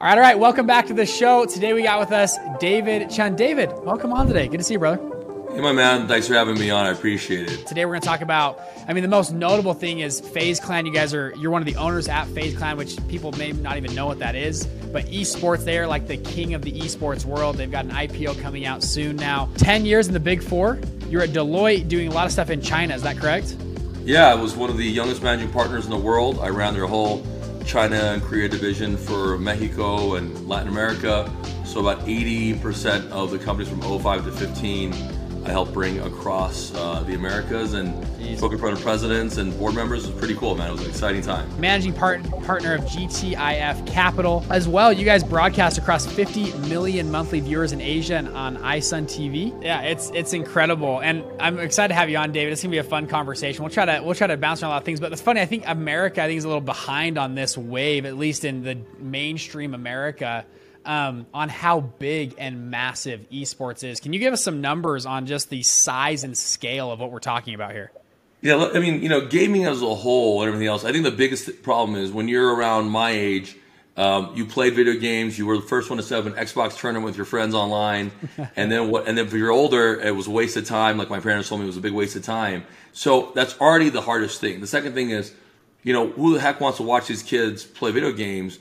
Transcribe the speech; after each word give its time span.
All 0.00 0.06
right, 0.06 0.16
all 0.16 0.22
right. 0.22 0.38
Welcome 0.38 0.64
back 0.64 0.86
to 0.86 0.94
the 0.94 1.04
show. 1.04 1.44
Today 1.44 1.72
we 1.72 1.82
got 1.82 1.98
with 1.98 2.12
us 2.12 2.38
David 2.60 3.10
Chen. 3.10 3.34
David, 3.34 3.72
welcome 3.82 4.12
on 4.12 4.28
today. 4.28 4.46
Good 4.46 4.58
to 4.58 4.62
see 4.62 4.74
you, 4.74 4.78
brother. 4.78 5.02
Hey, 5.50 5.60
my 5.60 5.72
man. 5.72 6.06
Thanks 6.06 6.28
for 6.28 6.34
having 6.34 6.56
me 6.56 6.70
on. 6.70 6.86
I 6.86 6.90
appreciate 6.90 7.50
it. 7.50 7.66
Today 7.66 7.84
we're 7.84 7.94
going 7.94 8.02
to 8.02 8.06
talk 8.06 8.20
about. 8.20 8.60
I 8.86 8.92
mean, 8.92 9.02
the 9.02 9.08
most 9.08 9.32
notable 9.32 9.74
thing 9.74 9.98
is 9.98 10.20
FaZe 10.20 10.60
Clan. 10.60 10.86
You 10.86 10.92
guys 10.92 11.12
are 11.14 11.34
you're 11.36 11.50
one 11.50 11.62
of 11.62 11.66
the 11.66 11.74
owners 11.74 12.06
at 12.06 12.28
FaZe 12.28 12.56
Clan, 12.56 12.76
which 12.76 12.96
people 13.08 13.32
may 13.32 13.50
not 13.50 13.76
even 13.76 13.92
know 13.96 14.06
what 14.06 14.20
that 14.20 14.36
is. 14.36 14.66
But 14.66 15.06
esports, 15.06 15.64
they 15.64 15.78
are 15.78 15.88
like 15.88 16.06
the 16.06 16.18
king 16.18 16.54
of 16.54 16.62
the 16.62 16.70
esports 16.70 17.24
world. 17.24 17.56
They've 17.56 17.68
got 17.68 17.84
an 17.84 17.90
IPO 17.90 18.40
coming 18.40 18.66
out 18.66 18.84
soon 18.84 19.16
now. 19.16 19.48
Ten 19.56 19.84
years 19.84 20.06
in 20.06 20.12
the 20.12 20.20
Big 20.20 20.44
Four. 20.44 20.78
You're 21.08 21.22
at 21.22 21.30
Deloitte 21.30 21.88
doing 21.88 22.06
a 22.06 22.12
lot 22.12 22.26
of 22.26 22.30
stuff 22.30 22.50
in 22.50 22.62
China. 22.62 22.94
Is 22.94 23.02
that 23.02 23.16
correct? 23.18 23.56
Yeah, 24.04 24.28
I 24.28 24.34
was 24.34 24.54
one 24.54 24.70
of 24.70 24.76
the 24.76 24.84
youngest 24.84 25.24
managing 25.24 25.50
partners 25.50 25.86
in 25.86 25.90
the 25.90 25.98
world. 25.98 26.38
I 26.38 26.50
ran 26.50 26.74
their 26.74 26.86
whole 26.86 27.26
China 27.68 27.96
and 27.96 28.22
Korea 28.22 28.48
division 28.48 28.96
for 28.96 29.36
Mexico 29.36 30.14
and 30.14 30.48
Latin 30.48 30.68
America. 30.68 31.30
So 31.66 31.80
about 31.80 32.00
80% 32.06 33.10
of 33.10 33.30
the 33.30 33.38
companies 33.38 33.68
from 33.68 33.82
05 33.82 34.24
to 34.24 34.32
15 34.32 35.17
I 35.44 35.50
helped 35.50 35.72
bring 35.72 35.98
across 36.00 36.74
uh, 36.74 37.02
the 37.06 37.14
Americas 37.14 37.72
and 37.72 37.94
Jeez. 38.18 38.38
spoke 38.38 38.52
in 38.52 38.58
front 38.58 38.76
of 38.76 38.82
presidents 38.82 39.36
and 39.38 39.56
board 39.58 39.74
members. 39.74 40.04
It 40.04 40.10
was 40.10 40.18
pretty 40.18 40.34
cool, 40.34 40.54
man. 40.54 40.68
It 40.68 40.72
was 40.72 40.82
an 40.82 40.90
exciting 40.90 41.22
time. 41.22 41.48
Managing 41.60 41.92
part, 41.92 42.22
partner 42.42 42.74
of 42.74 42.82
GTIF 42.82 43.86
Capital 43.86 44.44
as 44.50 44.68
well. 44.68 44.92
You 44.92 45.04
guys 45.04 45.24
broadcast 45.24 45.78
across 45.78 46.06
50 46.06 46.52
million 46.68 47.10
monthly 47.10 47.40
viewers 47.40 47.72
in 47.72 47.80
Asia 47.80 48.16
and 48.16 48.28
on 48.28 48.56
iSun 48.58 49.04
TV. 49.04 49.62
Yeah, 49.62 49.80
it's 49.82 50.10
it's 50.14 50.32
incredible, 50.32 51.00
and 51.00 51.24
I'm 51.40 51.58
excited 51.58 51.88
to 51.88 51.94
have 51.94 52.10
you 52.10 52.18
on, 52.18 52.32
David. 52.32 52.52
It's 52.52 52.62
gonna 52.62 52.72
be 52.72 52.78
a 52.78 52.84
fun 52.84 53.06
conversation. 53.06 53.62
We'll 53.62 53.72
try 53.72 53.84
to 53.84 54.02
we'll 54.02 54.14
try 54.14 54.26
to 54.26 54.36
bounce 54.36 54.62
around 54.62 54.70
a 54.70 54.74
lot 54.74 54.82
of 54.82 54.84
things, 54.84 55.00
but 55.00 55.12
it's 55.12 55.22
funny. 55.22 55.40
I 55.40 55.46
think 55.46 55.64
America, 55.66 56.22
I 56.22 56.26
think, 56.26 56.38
is 56.38 56.44
a 56.44 56.48
little 56.48 56.60
behind 56.60 57.16
on 57.18 57.34
this 57.34 57.56
wave, 57.56 58.04
at 58.04 58.16
least 58.16 58.44
in 58.44 58.62
the 58.62 58.78
mainstream 58.98 59.74
America 59.74 60.44
um, 60.88 61.26
on 61.34 61.50
how 61.50 61.80
big 61.80 62.34
and 62.38 62.70
massive 62.70 63.28
esports 63.30 63.84
is. 63.84 64.00
Can 64.00 64.14
you 64.14 64.18
give 64.18 64.32
us 64.32 64.42
some 64.42 64.62
numbers 64.62 65.04
on 65.04 65.26
just 65.26 65.50
the 65.50 65.62
size 65.62 66.24
and 66.24 66.36
scale 66.36 66.90
of 66.90 66.98
what 66.98 67.12
we're 67.12 67.18
talking 67.18 67.54
about 67.54 67.72
here? 67.72 67.92
Yeah, 68.40 68.70
I 68.72 68.78
mean, 68.78 69.02
you 69.02 69.10
know, 69.10 69.26
gaming 69.26 69.66
as 69.66 69.82
a 69.82 69.94
whole 69.94 70.40
and 70.40 70.48
everything 70.48 70.66
else. 70.66 70.84
I 70.84 70.92
think 70.92 71.04
the 71.04 71.10
biggest 71.10 71.62
problem 71.62 71.98
is 71.98 72.10
when 72.10 72.26
you're 72.26 72.54
around 72.54 72.88
my 72.88 73.10
age. 73.10 73.56
Um, 73.96 74.30
you 74.36 74.46
played 74.46 74.74
video 74.74 74.94
games. 74.94 75.36
You 75.36 75.44
were 75.46 75.56
the 75.56 75.66
first 75.66 75.90
one 75.90 75.96
to 75.96 76.04
set 76.04 76.20
up 76.20 76.26
an 76.26 76.34
Xbox 76.34 76.78
tournament 76.78 77.04
with 77.04 77.16
your 77.16 77.26
friends 77.26 77.52
online, 77.52 78.12
and 78.56 78.70
then 78.70 78.92
what? 78.92 79.08
And 79.08 79.18
then 79.18 79.26
if 79.26 79.32
you're 79.32 79.50
older, 79.50 80.00
it 80.00 80.14
was 80.14 80.28
a 80.28 80.30
waste 80.30 80.56
of 80.56 80.64
time. 80.66 80.98
Like 80.98 81.10
my 81.10 81.18
parents 81.18 81.48
told 81.48 81.60
me, 81.60 81.64
it 81.64 81.66
was 81.66 81.78
a 81.78 81.80
big 81.80 81.92
waste 81.92 82.14
of 82.14 82.22
time. 82.22 82.64
So 82.92 83.32
that's 83.34 83.60
already 83.60 83.88
the 83.88 84.00
hardest 84.00 84.40
thing. 84.40 84.60
The 84.60 84.68
second 84.68 84.94
thing 84.94 85.10
is, 85.10 85.34
you 85.82 85.92
know, 85.92 86.10
who 86.10 86.34
the 86.34 86.40
heck 86.40 86.60
wants 86.60 86.76
to 86.76 86.84
watch 86.84 87.08
these 87.08 87.24
kids 87.24 87.64
play 87.64 87.90
video 87.90 88.12
games 88.12 88.60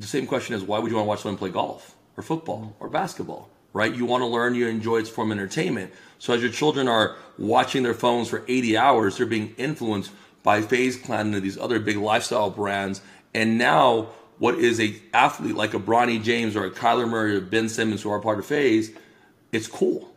the 0.00 0.06
same 0.06 0.26
question 0.26 0.54
is 0.54 0.62
why 0.62 0.78
would 0.78 0.90
you 0.90 0.96
want 0.96 1.04
to 1.04 1.08
watch 1.08 1.20
someone 1.20 1.38
play 1.38 1.50
golf 1.50 1.94
or 2.16 2.22
football 2.22 2.74
or 2.80 2.88
basketball? 2.88 3.50
Right? 3.72 3.94
You 3.94 4.04
want 4.04 4.22
to 4.22 4.26
learn, 4.26 4.56
you 4.56 4.66
enjoy 4.66 4.98
its 4.98 5.10
form 5.10 5.30
of 5.30 5.38
entertainment. 5.38 5.92
So 6.18 6.34
as 6.34 6.42
your 6.42 6.50
children 6.50 6.88
are 6.88 7.16
watching 7.38 7.84
their 7.84 7.94
phones 7.94 8.28
for 8.28 8.42
80 8.48 8.76
hours, 8.76 9.16
they're 9.16 9.26
being 9.26 9.54
influenced 9.56 10.10
by 10.42 10.62
FaZe 10.62 10.96
Clan 10.96 11.32
and 11.32 11.42
these 11.42 11.58
other 11.58 11.78
big 11.78 11.96
lifestyle 11.96 12.50
brands. 12.50 13.00
And 13.32 13.58
now 13.58 14.08
what 14.38 14.56
is 14.56 14.80
a 14.80 14.96
athlete 15.14 15.54
like 15.54 15.74
a 15.74 15.78
Bronny 15.78 16.20
James 16.20 16.56
or 16.56 16.64
a 16.64 16.70
Kyler 16.70 17.08
Murray 17.08 17.36
or 17.36 17.40
Ben 17.40 17.68
Simmons 17.68 18.02
who 18.02 18.10
are 18.10 18.18
part 18.18 18.38
of 18.38 18.46
FaZe, 18.46 18.90
it's 19.52 19.68
cool. 19.68 20.12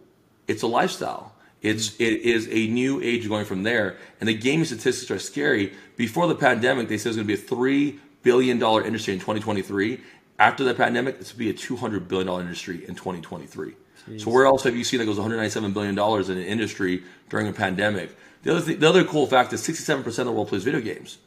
It's 0.47 0.63
a 0.63 0.67
lifestyle. 0.67 1.35
It's 1.61 1.91
mm-hmm. 1.91 2.03
it 2.03 2.21
is 2.21 2.47
a 2.49 2.67
new 2.67 3.01
age 3.01 3.27
going 3.27 3.45
from 3.45 3.63
there. 3.63 3.97
And 4.19 4.27
the 4.27 4.33
gaming 4.33 4.65
statistics 4.65 5.11
are 5.11 5.19
scary. 5.19 5.73
Before 5.95 6.27
the 6.27 6.35
pandemic, 6.35 6.87
they 6.87 6.97
said 6.97 7.07
it 7.07 7.09
was 7.09 7.17
going 7.17 7.27
to 7.27 7.35
be 7.35 7.41
a 7.41 7.45
three 7.45 7.99
billion 8.23 8.57
dollar 8.57 8.83
industry 8.83 9.13
in 9.13 9.19
2023. 9.19 9.99
After 10.39 10.63
the 10.63 10.73
pandemic, 10.73 11.19
this 11.19 11.31
will 11.31 11.39
be 11.39 11.49
a 11.49 11.53
200 11.53 12.07
billion 12.07 12.27
dollar 12.27 12.41
industry 12.41 12.85
in 12.87 12.95
2023. 12.95 13.73
Jeez. 14.09 14.21
So 14.21 14.31
where 14.31 14.45
else 14.45 14.63
have 14.63 14.75
you 14.75 14.83
seen 14.83 14.99
that 14.99 15.05
goes 15.05 15.17
197 15.17 15.71
billion 15.73 15.95
dollars 15.95 16.29
in 16.29 16.37
an 16.37 16.43
industry 16.43 17.03
during 17.29 17.47
a 17.47 17.53
pandemic? 17.53 18.15
The 18.43 18.51
other 18.51 18.61
thing, 18.61 18.79
the 18.79 18.89
other 18.89 19.03
cool 19.03 19.27
fact 19.27 19.53
is 19.53 19.61
67% 19.61 20.05
of 20.05 20.15
the 20.25 20.31
world 20.31 20.49
plays 20.49 20.63
video 20.63 20.81
games. 20.81 21.17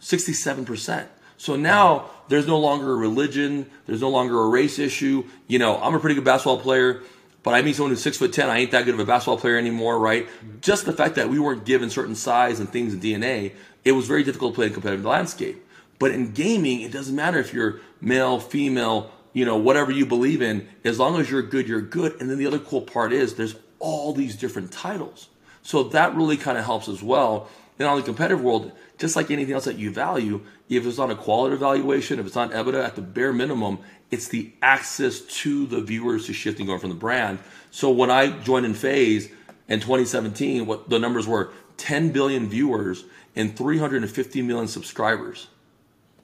67%. 0.00 1.06
So 1.38 1.56
now 1.56 2.10
there's 2.28 2.46
no 2.46 2.58
longer 2.58 2.92
a 2.92 2.96
religion, 2.96 3.70
there's 3.86 4.00
no 4.00 4.08
longer 4.08 4.40
a 4.40 4.48
race 4.48 4.78
issue. 4.78 5.24
You 5.48 5.58
know, 5.58 5.80
I'm 5.80 5.94
a 5.94 6.00
pretty 6.00 6.14
good 6.14 6.24
basketball 6.24 6.58
player, 6.58 7.02
but 7.42 7.54
I 7.54 7.62
meet 7.62 7.76
someone 7.76 7.90
who's 7.90 8.02
six 8.02 8.16
foot 8.16 8.32
ten. 8.32 8.48
I 8.48 8.58
ain't 8.58 8.70
that 8.70 8.86
good 8.86 8.94
of 8.94 9.00
a 9.00 9.04
basketball 9.04 9.38
player 9.38 9.58
anymore, 9.58 9.98
right? 9.98 10.26
Mm-hmm. 10.26 10.60
Just 10.60 10.86
the 10.86 10.92
fact 10.92 11.16
that 11.16 11.28
we 11.28 11.38
weren't 11.38 11.64
given 11.64 11.90
certain 11.90 12.14
size 12.14 12.58
and 12.58 12.68
things 12.68 12.94
in 12.94 13.00
DNA, 13.00 13.52
it 13.84 13.92
was 13.92 14.06
very 14.06 14.24
difficult 14.24 14.54
to 14.54 14.56
play 14.56 14.66
in 14.66 14.72
competitive 14.72 15.04
landscape. 15.04 15.62
But 15.98 16.10
in 16.12 16.32
gaming, 16.32 16.82
it 16.82 16.92
doesn't 16.92 17.14
matter 17.14 17.38
if 17.38 17.54
you're 17.54 17.80
male, 18.00 18.38
female, 18.38 19.10
you 19.32 19.44
know, 19.44 19.56
whatever 19.56 19.90
you 19.90 20.06
believe 20.06 20.42
in, 20.42 20.68
as 20.84 20.98
long 20.98 21.20
as 21.20 21.30
you're 21.30 21.42
good, 21.42 21.68
you're 21.68 21.80
good. 21.80 22.20
And 22.20 22.30
then 22.30 22.38
the 22.38 22.46
other 22.46 22.58
cool 22.58 22.82
part 22.82 23.12
is 23.12 23.34
there's 23.34 23.56
all 23.78 24.12
these 24.12 24.36
different 24.36 24.72
titles. 24.72 25.28
So 25.62 25.84
that 25.84 26.14
really 26.14 26.36
kind 26.36 26.56
of 26.56 26.64
helps 26.64 26.88
as 26.88 27.02
well. 27.02 27.48
And 27.78 27.86
on 27.86 27.98
the 27.98 28.02
competitive 28.02 28.42
world, 28.42 28.72
just 28.98 29.16
like 29.16 29.30
anything 29.30 29.54
else 29.54 29.66
that 29.66 29.76
you 29.76 29.90
value, 29.90 30.40
if 30.68 30.86
it's 30.86 30.98
on 30.98 31.10
a 31.10 31.16
quality 31.16 31.54
evaluation, 31.54 32.18
if 32.18 32.26
it's 32.26 32.36
on 32.36 32.50
EBITDA, 32.50 32.82
at 32.82 32.96
the 32.96 33.02
bare 33.02 33.32
minimum, 33.32 33.78
it's 34.10 34.28
the 34.28 34.52
access 34.62 35.20
to 35.20 35.66
the 35.66 35.80
viewers 35.80 36.26
to 36.26 36.32
shifting 36.32 36.66
going 36.66 36.80
from 36.80 36.90
the 36.90 36.96
brand. 36.96 37.38
So 37.70 37.90
when 37.90 38.10
I 38.10 38.30
joined 38.40 38.64
in 38.64 38.74
FaZe 38.74 39.28
in 39.68 39.80
2017, 39.80 40.66
what 40.66 40.88
the 40.88 40.98
numbers 40.98 41.26
were 41.26 41.52
10 41.76 42.10
billion 42.10 42.48
viewers 42.48 43.04
and 43.34 43.54
350 43.54 44.42
million 44.42 44.68
subscribers. 44.68 45.48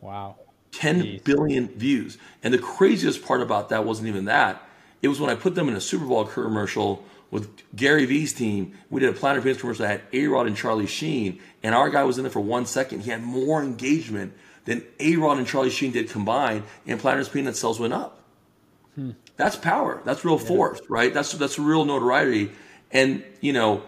Wow. 0.03 0.37
ten 0.73 1.03
Jeez. 1.03 1.25
billion 1.25 1.69
views. 1.69 2.19
And 2.43 2.53
the 2.53 2.59
craziest 2.59 3.25
part 3.25 3.41
about 3.41 3.71
that 3.71 3.87
wasn't 3.87 4.09
even 4.09 4.27
that. 4.27 4.63
It 5.01 5.09
was 5.09 5.19
when 5.19 5.31
I 5.31 5.35
put 5.35 5.55
them 5.55 5.69
in 5.69 5.75
a 5.75 5.81
Super 5.81 6.05
Bowl 6.05 6.25
commercial 6.25 7.05
with 7.31 7.49
Gary 7.75 8.05
Vee's 8.05 8.33
team. 8.33 8.77
We 8.91 9.01
did 9.01 9.09
a 9.09 9.13
Planet 9.19 9.43
Fitness 9.43 9.61
commercial 9.61 9.87
that 9.87 9.91
had 9.91 10.03
A 10.13 10.27
Rod 10.27 10.47
and 10.47 10.57
Charlie 10.57 10.87
Sheen, 10.87 11.41
and 11.63 11.75
our 11.75 11.89
guy 11.89 12.05
was 12.05 12.19
in 12.19 12.25
there 12.25 12.31
for 12.31 12.41
one 12.41 12.67
second. 12.67 13.01
He 13.01 13.11
had 13.11 13.23
more 13.23 13.63
engagement 13.63 14.35
than 14.65 14.85
A 15.01 15.17
Rod 15.17 15.39
and 15.39 15.47
Charlie 15.47 15.71
Sheen 15.71 15.93
did 15.93 16.11
combined, 16.11 16.65
and 16.87 17.01
Planet 17.01 17.33
Peanut 17.33 17.57
sales 17.57 17.81
went 17.81 17.95
up. 17.95 18.23
Hmm. 18.95 19.13
That's 19.37 19.57
power. 19.57 20.03
That's 20.05 20.25
real 20.25 20.39
yeah. 20.39 20.47
force, 20.47 20.81
right? 20.89 21.13
That's 21.13 21.33
that's 21.33 21.59
real 21.59 21.85
notoriety. 21.85 22.53
And 22.91 23.25
you 23.41 23.53
know, 23.53 23.83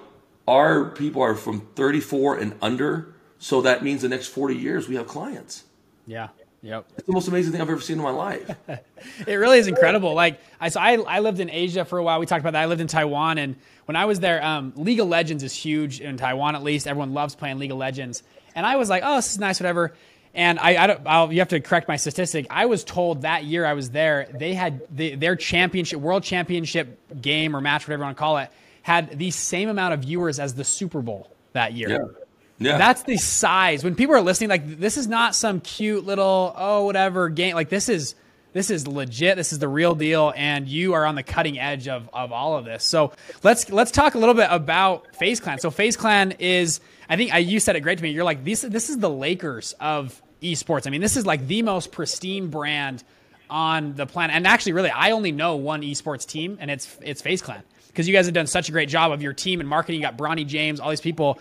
our 0.48 0.86
people 0.86 1.22
are 1.22 1.34
from 1.34 1.68
34 1.74 2.38
and 2.38 2.54
under, 2.62 3.14
so 3.38 3.60
that 3.60 3.84
means 3.84 4.02
the 4.02 4.08
next 4.08 4.28
40 4.28 4.56
years 4.56 4.88
we 4.88 4.94
have 4.96 5.06
clients. 5.06 5.64
Yeah. 6.06 6.28
Yep. 6.62 6.86
It's 6.96 7.06
the 7.06 7.12
most 7.12 7.28
amazing 7.28 7.52
thing 7.52 7.60
I've 7.60 7.68
ever 7.68 7.80
seen 7.80 7.98
in 7.98 8.02
my 8.02 8.10
life. 8.10 8.50
it 9.26 9.34
really 9.34 9.58
is 9.58 9.66
incredible. 9.66 10.14
Like 10.14 10.40
I, 10.58 10.70
so 10.70 10.80
I, 10.80 10.94
I 10.94 11.20
lived 11.20 11.38
in 11.38 11.50
Asia 11.50 11.84
for 11.84 11.98
a 11.98 12.02
while. 12.02 12.18
We 12.20 12.26
talked 12.26 12.40
about 12.40 12.54
that. 12.54 12.62
I 12.62 12.66
lived 12.66 12.80
in 12.80 12.86
Taiwan, 12.86 13.36
and 13.36 13.56
when 13.84 13.96
I 13.96 14.06
was 14.06 14.18
there, 14.18 14.42
um, 14.42 14.72
League 14.76 14.98
of 15.00 15.08
Legends 15.08 15.42
is 15.42 15.52
huge 15.52 16.00
in 16.00 16.16
Taiwan. 16.16 16.56
At 16.56 16.62
least 16.62 16.86
everyone 16.86 17.12
loves 17.12 17.34
playing 17.34 17.58
League 17.58 17.70
of 17.70 17.76
Legends. 17.76 18.22
And 18.54 18.64
I 18.64 18.76
was 18.76 18.88
like, 18.88 19.02
oh, 19.04 19.16
this 19.16 19.32
is 19.32 19.38
nice, 19.38 19.60
whatever. 19.60 19.92
And 20.32 20.58
I, 20.58 20.82
I 20.82 20.86
don't, 20.86 21.00
I'll, 21.06 21.32
you 21.32 21.40
have 21.40 21.48
to 21.48 21.60
correct 21.60 21.86
my 21.86 21.96
statistic. 21.96 22.46
I 22.50 22.66
was 22.66 22.82
told 22.82 23.22
that 23.22 23.44
year 23.44 23.66
I 23.66 23.74
was 23.74 23.90
there, 23.90 24.28
they 24.32 24.54
had 24.54 24.82
the, 24.90 25.14
their 25.16 25.36
championship, 25.36 26.00
world 26.00 26.24
championship 26.24 26.98
game 27.20 27.54
or 27.54 27.60
match, 27.60 27.86
whatever 27.86 28.02
you 28.02 28.06
want 28.06 28.16
to 28.16 28.20
call 28.20 28.38
it, 28.38 28.50
had 28.82 29.18
the 29.18 29.30
same 29.30 29.68
amount 29.68 29.94
of 29.94 30.00
viewers 30.00 30.40
as 30.40 30.54
the 30.54 30.64
Super 30.64 31.02
Bowl 31.02 31.30
that 31.52 31.72
year. 31.72 31.90
Yeah. 31.90 31.98
Yeah. 32.58 32.78
That's 32.78 33.02
the 33.02 33.16
size. 33.16 33.82
When 33.82 33.94
people 33.94 34.14
are 34.14 34.20
listening, 34.20 34.50
like 34.50 34.78
this 34.78 34.96
is 34.96 35.06
not 35.06 35.34
some 35.34 35.60
cute 35.60 36.04
little 36.04 36.54
oh 36.56 36.84
whatever 36.84 37.28
game. 37.28 37.54
Like 37.54 37.68
this 37.68 37.88
is 37.88 38.14
this 38.54 38.70
is 38.70 38.86
legit. 38.86 39.36
This 39.36 39.52
is 39.52 39.58
the 39.58 39.68
real 39.68 39.96
deal, 39.96 40.32
and 40.34 40.68
you 40.68 40.94
are 40.94 41.04
on 41.04 41.16
the 41.16 41.24
cutting 41.24 41.58
edge 41.58 41.88
of, 41.88 42.08
of 42.12 42.30
all 42.30 42.56
of 42.56 42.64
this. 42.64 42.84
So 42.84 43.12
let's 43.42 43.68
let's 43.70 43.90
talk 43.90 44.14
a 44.14 44.18
little 44.18 44.34
bit 44.34 44.46
about 44.48 45.14
FaZe 45.16 45.40
Clan. 45.40 45.58
So 45.58 45.70
FaZe 45.70 45.96
Clan 45.96 46.32
is, 46.38 46.80
I 47.08 47.16
think 47.16 47.34
I, 47.34 47.38
you 47.38 47.58
said 47.58 47.74
it 47.74 47.80
great 47.80 47.98
to 47.98 48.04
me. 48.04 48.10
You're 48.10 48.24
like 48.24 48.44
this. 48.44 48.62
This 48.62 48.90
is 48.90 48.98
the 48.98 49.10
Lakers 49.10 49.74
of 49.80 50.22
esports. 50.40 50.86
I 50.86 50.90
mean, 50.90 51.00
this 51.00 51.16
is 51.16 51.26
like 51.26 51.48
the 51.48 51.62
most 51.62 51.90
pristine 51.90 52.48
brand 52.48 53.02
on 53.50 53.94
the 53.96 54.06
planet. 54.06 54.36
And 54.36 54.46
actually, 54.46 54.72
really, 54.72 54.90
I 54.90 55.10
only 55.10 55.32
know 55.32 55.56
one 55.56 55.82
esports 55.82 56.24
team, 56.24 56.56
and 56.60 56.70
it's 56.70 56.96
it's 57.02 57.22
FaZe 57.22 57.42
Clan 57.42 57.62
because 57.88 58.06
you 58.06 58.14
guys 58.14 58.26
have 58.26 58.34
done 58.34 58.46
such 58.46 58.68
a 58.68 58.72
great 58.72 58.88
job 58.88 59.10
of 59.10 59.20
your 59.20 59.32
team 59.32 59.58
and 59.58 59.68
marketing. 59.68 60.00
You 60.00 60.06
got 60.06 60.16
Bronny 60.16 60.46
James, 60.46 60.78
all 60.78 60.90
these 60.90 61.00
people 61.00 61.40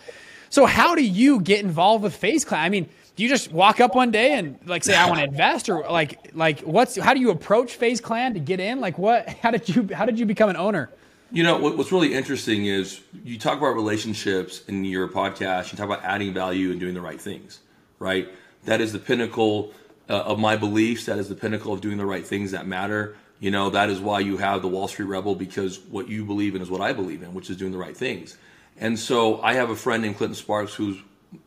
so 0.54 0.68
how 0.68 0.94
do 0.94 1.04
you 1.04 1.42
get 1.42 1.62
involved 1.62 2.04
with 2.04 2.16
FaZe 2.16 2.46
Clan? 2.46 2.62
I 2.62 2.70
mean, 2.70 2.88
do 3.16 3.24
you 3.24 3.30
just 3.30 3.52
walk 3.52 3.80
up 3.80 3.96
one 3.96 4.12
day 4.12 4.34
and 4.34 4.60
like 4.68 4.84
say 4.84 4.94
I 4.94 5.08
want 5.08 5.18
to 5.18 5.26
invest 5.26 5.68
or 5.68 5.80
like 5.90 6.30
like 6.36 6.60
what's 6.60 6.96
how 6.96 7.16
do 7.16 7.20
you 7.20 7.32
approach 7.32 7.74
FaZe 7.74 8.00
Clan 8.00 8.36
to 8.36 8.40
get 8.40 8.60
in? 8.60 8.80
Like 8.80 9.00
what 9.00 9.28
how 9.28 9.50
did 9.50 9.68
you 9.68 9.90
how 9.92 10.06
did 10.06 10.20
you 10.20 10.28
become 10.28 10.52
an 10.52 10.56
owner? 10.56 10.92
You 11.32 11.42
know 11.42 11.58
what's 11.58 11.92
really 11.92 12.14
interesting 12.14 12.68
is 12.68 13.02
you 13.24 13.40
talk 13.40 13.58
about 13.58 13.74
relationships 13.74 14.64
in 14.68 14.86
your 14.86 15.08
podcast. 15.08 15.72
You 15.72 15.78
talk 15.80 15.88
about 15.88 16.04
adding 16.04 16.36
value 16.36 16.70
and 16.70 16.80
doing 16.80 16.94
the 16.94 17.02
right 17.02 17.20
things, 17.20 17.60
right? 17.98 18.30
That 18.66 18.80
is 18.80 18.94
the 18.94 19.00
pinnacle 19.00 19.74
uh, 20.08 20.22
of 20.22 20.38
my 20.38 20.56
beliefs. 20.56 21.06
That 21.06 21.18
is 21.18 21.30
the 21.30 21.36
pinnacle 21.36 21.74
of 21.74 21.82
doing 21.82 21.98
the 21.98 22.06
right 22.06 22.28
things 22.28 22.52
that 22.52 22.68
matter. 22.68 23.16
You 23.40 23.50
know 23.50 23.72
that 23.72 23.90
is 23.90 24.00
why 24.00 24.20
you 24.20 24.38
have 24.38 24.62
the 24.62 24.68
Wall 24.68 24.88
Street 24.88 25.08
Rebel 25.08 25.34
because 25.34 25.80
what 25.80 26.10
you 26.10 26.24
believe 26.24 26.54
in 26.54 26.62
is 26.62 26.70
what 26.70 26.82
I 26.82 26.94
believe 26.94 27.24
in, 27.24 27.34
which 27.34 27.50
is 27.50 27.58
doing 27.58 27.72
the 27.72 27.80
right 27.80 27.98
things. 27.98 28.38
And 28.80 28.98
so 29.00 29.42
I 29.42 29.54
have 29.54 29.70
a 29.70 29.76
friend 29.76 30.04
named 30.04 30.18
Clinton 30.18 30.36
Sparks 30.36 30.74
who's 30.74 30.98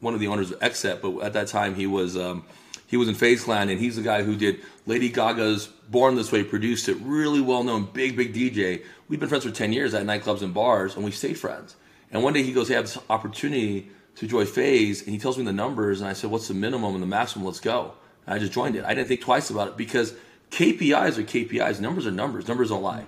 one 0.00 0.14
of 0.14 0.20
the 0.20 0.28
owners 0.28 0.50
of 0.50 0.60
XSET, 0.60 1.00
but 1.00 1.24
at 1.24 1.32
that 1.34 1.48
time 1.48 1.74
he 1.74 1.86
was 1.86 2.16
um, 2.16 2.44
he 2.86 2.96
was 2.96 3.08
in 3.08 3.14
FaZe 3.14 3.44
Clan, 3.44 3.68
and 3.68 3.80
he's 3.80 3.96
the 3.96 4.02
guy 4.02 4.22
who 4.22 4.36
did 4.36 4.60
Lady 4.86 5.08
Gaga's 5.08 5.66
Born 5.66 6.14
This 6.14 6.30
Way, 6.30 6.44
produced 6.44 6.88
it, 6.88 6.96
really 7.00 7.40
well 7.40 7.64
known, 7.64 7.88
big, 7.92 8.16
big 8.16 8.32
DJ. 8.32 8.84
We've 9.08 9.18
been 9.18 9.28
friends 9.28 9.44
for 9.44 9.50
10 9.50 9.72
years 9.72 9.94
at 9.94 10.04
nightclubs 10.04 10.42
and 10.42 10.54
bars, 10.54 10.94
and 10.94 11.04
we 11.04 11.10
stay 11.10 11.34
friends. 11.34 11.76
And 12.10 12.22
one 12.22 12.32
day 12.32 12.42
he 12.42 12.52
goes, 12.52 12.68
Hey, 12.68 12.74
I 12.74 12.76
have 12.78 12.86
this 12.86 12.98
opportunity 13.10 13.90
to 14.16 14.26
join 14.26 14.46
FaZe," 14.46 15.02
and 15.02 15.10
he 15.10 15.18
tells 15.18 15.36
me 15.36 15.44
the 15.44 15.52
numbers, 15.52 16.00
and 16.00 16.08
I 16.08 16.12
said, 16.12 16.30
What's 16.30 16.48
the 16.48 16.54
minimum 16.54 16.94
and 16.94 17.02
the 17.02 17.08
maximum? 17.08 17.44
Let's 17.44 17.60
go. 17.60 17.94
And 18.26 18.34
I 18.34 18.38
just 18.38 18.52
joined 18.52 18.76
it. 18.76 18.84
I 18.84 18.94
didn't 18.94 19.08
think 19.08 19.20
twice 19.20 19.50
about 19.50 19.68
it 19.68 19.76
because 19.76 20.14
KPIs 20.50 21.18
are 21.18 21.22
KPIs, 21.22 21.80
numbers 21.80 22.06
are 22.06 22.12
numbers, 22.12 22.48
numbers 22.48 22.68
don't 22.68 22.82
lie, 22.82 23.04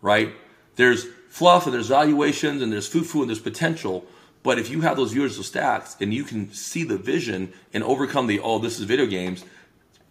right? 0.00 0.32
There's 0.76 1.06
fluff, 1.32 1.64
and 1.64 1.72
there's 1.74 1.88
valuations, 1.88 2.60
and 2.60 2.70
there's 2.70 2.86
foo 2.86 3.02
foo, 3.02 3.22
and 3.22 3.30
there's 3.30 3.40
potential. 3.40 4.04
But 4.42 4.58
if 4.58 4.68
you 4.70 4.82
have 4.82 4.96
those 4.96 5.12
viewers 5.12 5.38
of 5.38 5.46
stacks 5.46 5.96
and 6.00 6.12
you 6.12 6.24
can 6.24 6.52
see 6.52 6.84
the 6.84 6.98
vision 6.98 7.52
and 7.72 7.82
overcome 7.84 8.26
the 8.26 8.40
oh 8.40 8.58
this 8.58 8.78
is 8.78 8.84
video 8.84 9.06
games, 9.06 9.44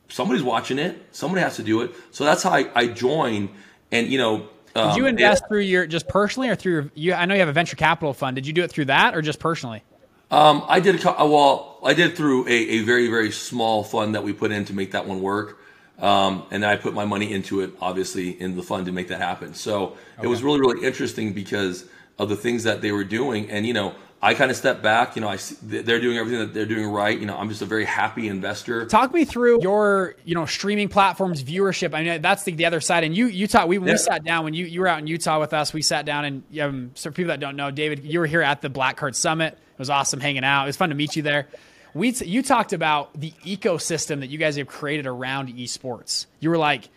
somebody's 0.10 0.42
watching 0.42 0.80
it. 0.80 1.06
Somebody 1.12 1.42
has 1.42 1.58
to 1.58 1.64
do 1.64 1.82
it. 1.82 1.92
So 2.12 2.24
that's 2.24 2.42
how 2.44 2.52
I, 2.52 2.72
I 2.74 2.88
joined. 2.88 3.50
And 3.92 4.08
you 4.08 4.18
know, 4.18 4.48
um, 4.74 4.90
did 4.90 4.98
you 4.98 5.06
invest 5.06 5.44
through 5.48 5.60
your 5.60 5.86
just 5.86 6.08
personally 6.08 6.50
or 6.50 6.56
through 6.56 6.72
your? 6.72 6.92
You, 6.96 7.14
I 7.14 7.26
know 7.26 7.36
you 7.36 7.42
have 7.42 7.50
a 7.50 7.54
venture 7.54 7.76
capital 7.76 8.14
fund. 8.14 8.36
Did 8.36 8.48
you 8.48 8.54
do 8.54 8.64
it 8.64 8.72
through 8.72 8.86
that 8.86 9.14
or 9.16 9.22
just 9.22 9.40
personally? 9.40 9.84
Um, 10.32 10.64
I 10.68 10.80
did. 10.80 11.06
A, 11.06 11.28
well, 11.28 11.78
I 11.84 11.94
did 11.94 12.16
through 12.16 12.48
a, 12.48 12.52
a 12.52 12.80
very 12.84 13.10
very 13.10 13.32
small 13.32 13.84
fund 13.84 14.16
that 14.16 14.24
we 14.24 14.34
put 14.34 14.52
in 14.52 14.66
to 14.66 14.74
make 14.74 14.94
that 14.94 15.06
one 15.06 15.22
work. 15.22 15.61
Um, 16.02 16.44
and 16.50 16.66
I 16.66 16.76
put 16.78 16.94
my 16.94 17.06
money 17.06 17.32
into 17.32 17.62
it, 17.62 17.72
obviously, 17.80 18.30
in 18.42 18.56
the 18.56 18.64
fund 18.64 18.88
to 18.88 18.92
make 18.92 19.08
that 19.10 19.20
happen. 19.20 19.54
So 19.54 19.84
okay. 19.84 19.98
it 20.24 20.28
was 20.28 20.42
really, 20.42 20.60
really 20.60 20.86
interesting 20.86 21.32
because 21.34 21.86
of 22.18 22.28
the 22.28 22.36
things 22.36 22.64
that 22.64 22.82
they 22.82 22.92
were 22.92 23.04
doing. 23.04 23.50
And, 23.52 23.68
you 23.68 23.74
know, 23.74 23.94
I 24.24 24.36
kind 24.36 24.52
of 24.52 24.58
step 24.58 24.84
back. 24.84 25.16
You 25.16 25.22
know, 25.22 25.30
I 25.30 25.38
see 25.38 25.56
they're 25.62 26.00
doing 26.00 26.18
everything 26.18 26.40
that 26.40 26.54
they're 26.54 26.66
doing 26.66 26.88
right. 26.88 27.18
You 27.20 27.26
know, 27.26 27.36
I'm 27.38 27.50
just 27.50 27.62
a 27.62 27.66
very 27.66 27.86
happy 27.86 28.28
investor. 28.28 28.86
Talk 28.86 29.14
me 29.14 29.26
through 29.26 29.62
your, 29.64 30.16
you 30.26 30.36
know, 30.36 30.46
streaming 30.46 30.90
platforms 30.90 31.44
viewership. 31.44 31.96
I 31.96 32.04
mean, 32.04 32.22
that's 32.22 32.44
the, 32.44 32.54
the 32.54 32.66
other 32.66 32.82
side. 32.82 33.04
And 33.04 33.16
you, 33.16 33.28
Utah, 33.28 33.66
we, 33.66 33.78
yeah. 33.78 33.84
we 33.84 33.98
sat 33.98 34.24
down 34.24 34.44
when 34.44 34.54
you, 34.54 34.66
you 34.66 34.82
were 34.82 34.88
out 34.88 35.00
in 35.00 35.08
Utah 35.08 35.40
with 35.40 35.54
us. 35.54 35.74
We 35.74 35.82
sat 35.82 36.06
down 36.06 36.26
and 36.26 36.60
um, 36.60 36.92
so 36.94 37.10
for 37.10 37.16
people 37.16 37.30
that 37.30 37.40
don't 37.40 37.56
know, 37.56 37.72
David, 37.72 38.04
you 38.04 38.20
were 38.20 38.28
here 38.28 38.44
at 38.44 38.62
the 38.62 38.70
Black 38.70 38.98
Card 38.98 39.16
Summit. 39.16 39.54
It 39.54 39.80
was 39.80 39.90
awesome 39.90 40.20
hanging 40.20 40.44
out. 40.44 40.64
It 40.64 40.68
was 40.68 40.78
fun 40.78 40.90
to 40.90 40.96
meet 40.96 41.16
you 41.16 41.24
there. 41.24 41.48
We, 41.94 42.12
you 42.12 42.42
talked 42.42 42.74
about 42.74 43.20
the 43.20 43.32
ecosystem 43.46 44.22
that 44.22 44.28
you 44.28 44.38
guys 44.38 44.56
have 44.56 44.68
created 44.68 45.08
around 45.08 45.50
esports. 45.50 46.26
You 46.40 46.50
were 46.50 46.58
like, 46.58 46.90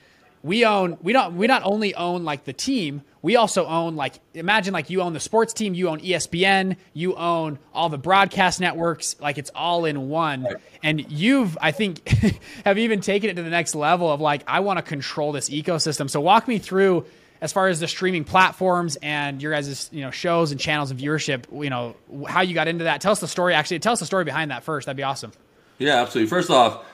we 0.43 0.65
own, 0.65 0.99
we 1.03 1.13
don't, 1.13 1.37
we 1.37 1.47
not 1.47 1.63
only 1.65 1.95
own 1.95 2.25
like 2.25 2.45
the 2.45 2.53
team, 2.53 3.03
we 3.23 3.37
also 3.37 3.65
own 3.65 3.97
like 3.97 4.21
imagine 4.35 4.75
like 4.75 4.91
you 4.91 5.01
own 5.01 5.15
the 5.15 5.21
sports 5.21 5.55
team, 5.55 5.73
you 5.73 5.89
own 5.89 5.99
ESPN, 6.01 6.77
you 6.93 7.17
own 7.17 7.59
all 7.73 7.89
the 7.89 7.97
broadcast 7.97 8.61
networks, 8.61 9.17
like 9.19 9.39
it's 9.39 9.51
all 9.55 9.87
in 9.87 10.11
one. 10.11 10.45
Right. 10.45 10.57
And 10.83 11.11
you've 11.11 11.57
I 11.59 11.73
think 11.73 12.07
have 12.67 12.77
even 12.77 13.01
taken 13.01 13.31
it 13.31 13.37
to 13.37 13.43
the 13.43 13.49
next 13.49 13.75
level 13.75 14.13
of 14.13 14.21
like 14.21 14.43
I 14.47 14.61
want 14.61 14.77
to 14.77 14.83
control 14.83 15.33
this 15.33 15.49
ecosystem. 15.49 16.11
So 16.11 16.21
walk 16.21 16.47
me 16.47 16.59
through 16.59 17.07
as 17.45 17.53
far 17.53 17.69
as 17.69 17.79
the 17.79 17.87
streaming 17.87 18.25
platforms 18.25 18.97
and 19.03 19.43
your 19.43 19.53
guys' 19.53 19.91
you 19.93 20.01
know 20.01 20.11
shows 20.11 20.51
and 20.51 20.59
channels 20.59 20.91
and 20.91 20.99
viewership, 20.99 21.45
you 21.63 21.69
know, 21.69 21.95
how 22.27 22.41
you 22.41 22.55
got 22.55 22.69
into 22.69 22.85
that. 22.85 23.03
Tell 23.03 23.13
us 23.13 23.21
the 23.21 23.29
story 23.29 23.53
actually. 23.53 23.81
Tell 23.81 23.93
us 23.93 24.01
the 24.01 24.07
story 24.07 24.25
behind 24.25 24.51
that 24.51 24.65
first. 24.65 24.87
That'd 24.87 24.97
be 24.97 25.03
awesome. 25.03 25.31
Yeah, 25.79 26.01
absolutely. 26.01 26.31
First 26.31 26.49
off, 26.49 26.87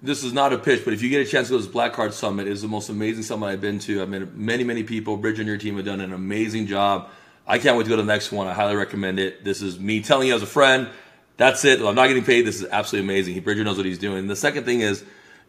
this 0.00 0.24
is 0.24 0.32
not 0.32 0.54
a 0.54 0.58
pitch, 0.58 0.86
but 0.86 0.94
if 0.94 1.02
you 1.02 1.10
get 1.10 1.20
a 1.26 1.30
chance 1.30 1.48
to 1.48 1.52
go 1.52 1.58
to 1.58 1.64
this 1.64 1.70
Black 1.70 1.92
Card 1.92 2.14
Summit, 2.14 2.48
it's 2.48 2.62
the 2.62 2.68
most 2.68 2.88
amazing 2.88 3.24
summit 3.24 3.44
I've 3.44 3.60
been 3.60 3.78
to. 3.80 4.00
I've 4.00 4.08
met 4.08 4.34
many, 4.34 4.64
many 4.64 4.84
people. 4.84 5.18
Bridge 5.18 5.38
and 5.38 5.46
your 5.46 5.58
team 5.58 5.76
have 5.76 5.84
done 5.84 6.00
an 6.00 6.14
amazing 6.14 6.66
job. 6.66 7.10
I 7.46 7.58
can't 7.58 7.76
wait 7.76 7.84
to 7.84 7.90
go 7.90 7.96
to 7.96 8.02
the 8.02 8.10
next 8.10 8.32
one. 8.32 8.46
I 8.46 8.54
highly 8.54 8.76
recommend 8.76 9.18
it. 9.18 9.44
This 9.44 9.60
is 9.60 9.78
me 9.78 10.00
telling 10.00 10.28
you 10.28 10.34
as 10.34 10.42
a 10.42 10.46
friend. 10.46 10.88
That's 11.36 11.62
it. 11.66 11.82
I'm 11.82 11.94
not 11.94 12.06
getting 12.06 12.24
paid. 12.24 12.46
This 12.46 12.62
is 12.62 12.66
absolutely 12.70 13.12
amazing. 13.12 13.38
Bridger 13.42 13.64
knows 13.64 13.76
what 13.76 13.84
he's 13.84 13.98
doing. 13.98 14.28
The 14.28 14.36
second 14.36 14.64
thing 14.64 14.80
is, 14.80 15.04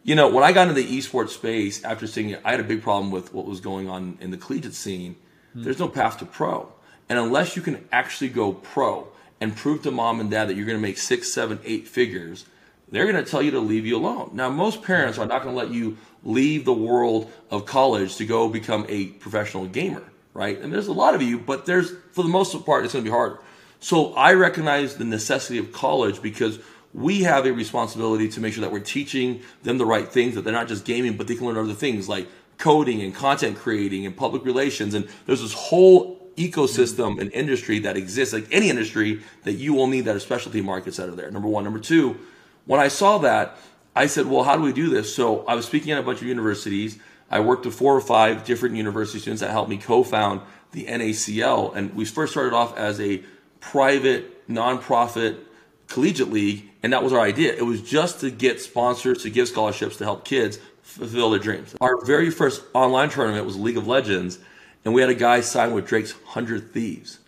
you 0.06 0.14
know, 0.14 0.28
when 0.28 0.42
I 0.42 0.52
got 0.52 0.68
into 0.68 0.80
the 0.80 0.98
esports 0.98 1.30
space 1.30 1.84
after 1.84 2.06
seeing 2.06 2.30
it, 2.30 2.40
I 2.44 2.52
had 2.52 2.60
a 2.60 2.64
big 2.64 2.82
problem 2.82 3.10
with 3.10 3.34
what 3.34 3.44
was 3.44 3.60
going 3.60 3.90
on 3.90 4.16
in 4.20 4.30
the 4.30 4.38
collegiate 4.38 4.74
scene. 4.74 5.16
Hmm. 5.52 5.64
There's 5.64 5.78
no 5.78 5.88
path 5.88 6.18
to 6.20 6.24
pro. 6.24 6.72
And 7.08 7.18
unless 7.18 7.56
you 7.56 7.62
can 7.62 7.86
actually 7.92 8.30
go 8.30 8.52
pro 8.52 9.08
and 9.40 9.54
prove 9.54 9.82
to 9.82 9.90
mom 9.90 10.20
and 10.20 10.30
dad 10.30 10.48
that 10.48 10.54
you're 10.56 10.64
going 10.64 10.78
to 10.78 10.82
make 10.82 10.98
six, 10.98 11.32
seven, 11.32 11.60
eight 11.64 11.86
figures– 11.86 12.46
they're 12.90 13.10
going 13.10 13.22
to 13.22 13.28
tell 13.28 13.42
you 13.42 13.50
to 13.52 13.60
leave 13.60 13.86
you 13.86 13.96
alone. 13.96 14.30
Now, 14.34 14.48
most 14.48 14.82
parents 14.82 15.18
are 15.18 15.26
not 15.26 15.42
going 15.42 15.54
to 15.54 15.60
let 15.60 15.72
you 15.72 15.98
leave 16.22 16.64
the 16.64 16.72
world 16.72 17.30
of 17.50 17.66
college 17.66 18.16
to 18.16 18.26
go 18.26 18.48
become 18.48 18.86
a 18.88 19.06
professional 19.06 19.66
gamer, 19.66 20.04
right? 20.34 20.58
And 20.60 20.72
there's 20.72 20.86
a 20.86 20.92
lot 20.92 21.14
of 21.14 21.22
you, 21.22 21.38
but 21.38 21.66
there's, 21.66 21.92
for 22.12 22.22
the 22.22 22.28
most 22.28 22.52
part, 22.64 22.84
it's 22.84 22.92
going 22.92 23.04
to 23.04 23.10
be 23.10 23.14
harder. 23.14 23.40
So 23.80 24.14
I 24.14 24.34
recognize 24.34 24.96
the 24.96 25.04
necessity 25.04 25.58
of 25.58 25.72
college 25.72 26.22
because 26.22 26.58
we 26.96 27.24
have 27.24 27.44
a 27.44 27.52
responsibility 27.52 28.26
to 28.26 28.40
make 28.40 28.54
sure 28.54 28.62
that 28.62 28.72
we're 28.72 28.80
teaching 28.80 29.42
them 29.62 29.76
the 29.76 29.84
right 29.84 30.08
things, 30.08 30.34
that 30.34 30.44
they're 30.44 30.52
not 30.52 30.66
just 30.66 30.86
gaming, 30.86 31.14
but 31.18 31.26
they 31.26 31.34
can 31.34 31.46
learn 31.46 31.58
other 31.58 31.74
things 31.74 32.08
like 32.08 32.26
coding 32.56 33.02
and 33.02 33.14
content 33.14 33.58
creating 33.58 34.06
and 34.06 34.16
public 34.16 34.46
relations. 34.46 34.94
And 34.94 35.06
there's 35.26 35.42
this 35.42 35.52
whole 35.52 36.32
ecosystem 36.36 37.20
and 37.20 37.30
industry 37.32 37.80
that 37.80 37.98
exists, 37.98 38.32
like 38.32 38.46
any 38.50 38.70
industry, 38.70 39.20
that 39.44 39.52
you 39.52 39.74
will 39.74 39.88
need 39.88 40.06
that 40.06 40.16
are 40.16 40.20
specialty 40.20 40.62
markets 40.62 40.96
that 40.96 41.10
are 41.10 41.14
there. 41.14 41.30
Number 41.30 41.48
one. 41.48 41.64
Number 41.64 41.80
two, 41.80 42.18
when 42.64 42.80
I 42.80 42.88
saw 42.88 43.18
that, 43.18 43.58
I 43.94 44.06
said, 44.06 44.24
well, 44.24 44.44
how 44.44 44.56
do 44.56 44.62
we 44.62 44.72
do 44.72 44.88
this? 44.88 45.14
So 45.14 45.44
I 45.44 45.54
was 45.54 45.66
speaking 45.66 45.92
at 45.92 45.98
a 45.98 46.02
bunch 46.02 46.22
of 46.22 46.26
universities. 46.26 46.98
I 47.30 47.40
worked 47.40 47.66
with 47.66 47.74
four 47.74 47.94
or 47.94 48.00
five 48.00 48.44
different 48.44 48.74
university 48.74 49.18
students 49.18 49.42
that 49.42 49.50
helped 49.50 49.68
me 49.68 49.76
co-found 49.76 50.40
the 50.72 50.86
NACL. 50.86 51.76
And 51.76 51.94
we 51.94 52.06
first 52.06 52.32
started 52.32 52.54
off 52.54 52.74
as 52.78 52.98
a 53.02 53.22
private, 53.60 54.48
nonprofit 54.48 55.40
collegiate 55.88 56.30
league. 56.30 56.70
And 56.86 56.92
that 56.92 57.02
was 57.02 57.12
our 57.12 57.20
idea. 57.20 57.52
It 57.52 57.66
was 57.66 57.82
just 57.82 58.20
to 58.20 58.30
get 58.30 58.60
sponsors, 58.60 59.24
to 59.24 59.28
give 59.28 59.48
scholarships, 59.48 59.96
to 59.96 60.04
help 60.04 60.24
kids 60.24 60.60
fulfill 60.82 61.30
their 61.30 61.40
dreams. 61.40 61.74
Our 61.80 62.04
very 62.04 62.30
first 62.30 62.62
online 62.74 63.08
tournament 63.08 63.44
was 63.44 63.56
League 63.56 63.76
of 63.76 63.88
Legends. 63.88 64.38
And 64.84 64.94
we 64.94 65.00
had 65.00 65.10
a 65.10 65.14
guy 65.16 65.40
sign 65.40 65.72
with 65.72 65.88
Drake's 65.88 66.12
100 66.12 66.70
Thieves. 66.72 67.18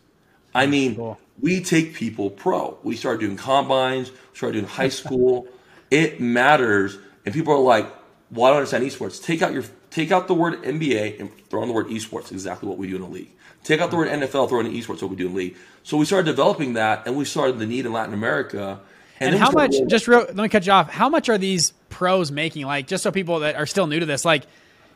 I 0.55 0.67
mean, 0.67 0.95
cool. 0.95 1.19
we 1.41 1.61
take 1.61 1.95
people 1.95 2.31
pro. 2.31 2.79
We 2.85 2.95
started 2.95 3.19
doing 3.19 3.37
combines, 3.37 4.13
started 4.33 4.61
doing 4.61 4.71
high 4.71 4.91
school. 4.91 5.49
it 5.91 6.21
matters. 6.21 6.97
And 7.27 7.35
people 7.35 7.53
are 7.53 7.59
like, 7.59 7.93
well, 8.31 8.45
I 8.45 8.51
don't 8.51 8.59
understand 8.59 8.85
esports. 8.85 9.21
Take 9.21 9.43
out 9.43 9.53
your 9.53 9.65
take 9.91 10.13
out 10.13 10.29
the 10.29 10.35
word 10.35 10.63
NBA 10.63 11.19
and 11.19 11.37
throw 11.49 11.63
in 11.63 11.69
the 11.69 11.75
word 11.75 11.89
esports, 11.89 12.31
exactly 12.31 12.69
what 12.69 12.79
we 12.79 12.87
do 12.87 12.95
in 12.95 13.03
the 13.03 13.09
league. 13.09 13.33
Take 13.65 13.81
out 13.81 13.91
the 13.91 13.97
word 13.97 14.07
NFL, 14.07 14.51
throw 14.51 14.61
in 14.61 14.69
esports, 14.69 15.03
what 15.03 15.11
we 15.11 15.17
do 15.17 15.27
in 15.27 15.33
the 15.33 15.39
league. 15.39 15.57
So 15.83 15.97
we 15.97 16.05
started 16.05 16.27
developing 16.27 16.75
that 16.75 17.09
and 17.09 17.17
we 17.17 17.25
started 17.25 17.59
the 17.59 17.67
need 17.67 17.87
in 17.87 17.93
Latin 17.93 18.15
America. 18.15 18.79
And, 19.21 19.35
and 19.35 19.39
how 19.43 19.51
much 19.51 19.75
just 19.89 20.07
real 20.07 20.21
let 20.21 20.37
me 20.37 20.49
cut 20.49 20.67
you 20.67 20.73
off. 20.73 20.91
How 20.91 21.09
much 21.09 21.29
are 21.29 21.39
these 21.39 21.73
pros 21.89 22.31
making? 22.31 22.67
Like 22.67 22.87
just 22.87 23.03
so 23.03 23.11
people 23.11 23.41
that 23.41 23.57
are 23.57 23.67
still 23.67 23.87
new 23.87 24.01
to 24.01 24.07
this, 24.07 24.25
like 24.25 24.45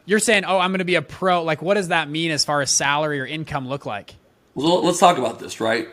you're 0.04 0.18
saying, 0.18 0.44
oh, 0.44 0.58
I'm 0.58 0.70
going 0.70 0.78
to 0.78 0.84
be 0.84 0.96
a 0.96 1.02
pro. 1.02 1.42
Like, 1.42 1.62
what 1.62 1.74
does 1.74 1.88
that 1.88 2.08
mean 2.08 2.30
as 2.30 2.44
far 2.44 2.60
as 2.60 2.70
salary 2.70 3.20
or 3.20 3.26
income 3.26 3.68
look 3.68 3.86
like? 3.86 4.14
Well, 4.54 4.84
let's 4.84 4.98
talk 4.98 5.18
about 5.18 5.38
this, 5.38 5.60
right? 5.60 5.88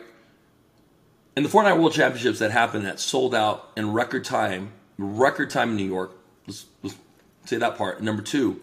In 1.36 1.42
the 1.42 1.48
Fortnite 1.48 1.78
World 1.78 1.92
Championships 1.92 2.40
that 2.40 2.50
happened 2.50 2.86
that 2.86 3.00
sold 3.00 3.34
out 3.34 3.70
in 3.76 3.92
record 3.92 4.24
time, 4.24 4.72
record 4.98 5.50
time 5.50 5.70
in 5.70 5.76
New 5.76 5.86
York. 5.86 6.12
Let's, 6.46 6.66
let's 6.82 6.96
say 7.44 7.56
that 7.56 7.76
part. 7.76 8.02
number 8.02 8.22
two, 8.22 8.60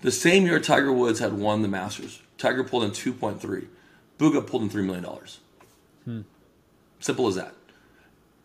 the 0.00 0.10
same 0.10 0.46
year 0.46 0.58
Tiger 0.58 0.92
Woods 0.92 1.20
had 1.20 1.34
won 1.34 1.62
the 1.62 1.68
Masters, 1.68 2.20
Tiger 2.38 2.64
pulled 2.64 2.84
in 2.84 2.90
2.3. 2.90 3.66
Bugha 4.18 4.46
pulled 4.46 4.62
in 4.62 4.70
$3 4.70 4.84
million. 4.84 5.06
Hmm. 6.04 6.20
Simple 6.98 7.28
as 7.28 7.34
that. 7.36 7.54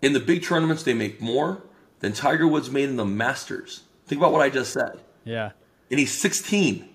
In 0.06 0.14
the 0.14 0.20
big 0.20 0.44
tournaments, 0.44 0.84
they 0.84 0.94
make 0.94 1.20
more 1.20 1.64
than 2.00 2.14
Tiger 2.14 2.48
Woods 2.48 2.70
made 2.70 2.90
in 2.90 2.96
the 2.96 3.06
Masters. 3.06 3.82
Think 4.06 4.22
about 4.22 4.32
what 4.32 4.42
I 4.44 4.52
just 4.52 4.72
said. 4.72 5.00
Yeah. 5.24 5.50
And 5.90 6.00
he's 6.00 6.16
16. 6.16 6.88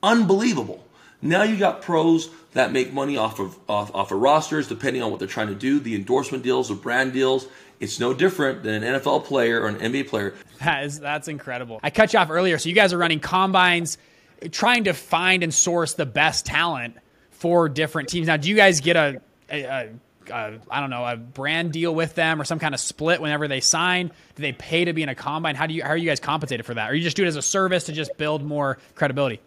Unbelievable. 0.00 0.86
Now 1.20 1.42
you 1.42 1.56
got 1.56 1.82
pros 1.82 2.30
that 2.52 2.70
make 2.70 2.92
money 2.92 3.16
off 3.16 3.40
of 3.40 3.58
off, 3.68 3.92
off 3.92 4.12
of 4.12 4.20
rosters, 4.20 4.68
depending 4.68 5.02
on 5.02 5.10
what 5.10 5.18
they're 5.18 5.26
trying 5.26 5.48
to 5.48 5.56
do. 5.56 5.80
The 5.80 5.96
endorsement 5.96 6.44
deals, 6.44 6.68
the 6.68 6.76
brand 6.76 7.12
deals. 7.12 7.48
It's 7.80 7.98
no 7.98 8.14
different 8.14 8.62
than 8.62 8.84
an 8.84 9.00
NFL 9.00 9.24
player 9.24 9.60
or 9.60 9.66
an 9.66 9.80
NBA 9.80 10.06
player. 10.06 10.34
That 10.60 10.84
is 10.84 11.00
that's 11.00 11.26
incredible. 11.26 11.80
I 11.82 11.90
cut 11.90 12.12
you 12.12 12.20
off 12.20 12.30
earlier, 12.30 12.58
so 12.58 12.68
you 12.68 12.76
guys 12.76 12.92
are 12.92 12.98
running 12.98 13.18
combines, 13.18 13.98
trying 14.52 14.84
to 14.84 14.92
find 14.92 15.42
and 15.42 15.52
source 15.52 15.94
the 15.94 16.06
best 16.06 16.46
talent 16.46 16.96
for 17.32 17.68
different 17.68 18.08
teams. 18.08 18.28
Now, 18.28 18.36
do 18.36 18.48
you 18.48 18.54
guys 18.54 18.78
get 18.78 18.94
a, 18.94 19.20
a, 19.50 19.64
a 19.64 19.88
uh, 20.30 20.52
I 20.70 20.80
don't 20.80 20.90
know, 20.90 21.04
a 21.04 21.16
brand 21.16 21.72
deal 21.72 21.94
with 21.94 22.14
them 22.14 22.40
or 22.40 22.44
some 22.44 22.58
kind 22.58 22.74
of 22.74 22.80
split 22.80 23.20
whenever 23.20 23.48
they 23.48 23.60
sign? 23.60 24.08
Do 24.08 24.42
they 24.42 24.52
pay 24.52 24.84
to 24.84 24.92
be 24.92 25.02
in 25.02 25.08
a 25.08 25.14
combine? 25.14 25.54
How 25.54 25.66
do 25.66 25.74
you 25.74 25.82
how 25.82 25.90
are 25.90 25.96
you 25.96 26.08
guys 26.08 26.20
compensated 26.20 26.66
for 26.66 26.74
that? 26.74 26.90
Or 26.90 26.94
you 26.94 27.02
just 27.02 27.16
do 27.16 27.24
it 27.24 27.28
as 27.28 27.36
a 27.36 27.42
service 27.42 27.84
to 27.84 27.92
just 27.92 28.16
build 28.16 28.42
more 28.44 28.78
credibility? 28.94 29.40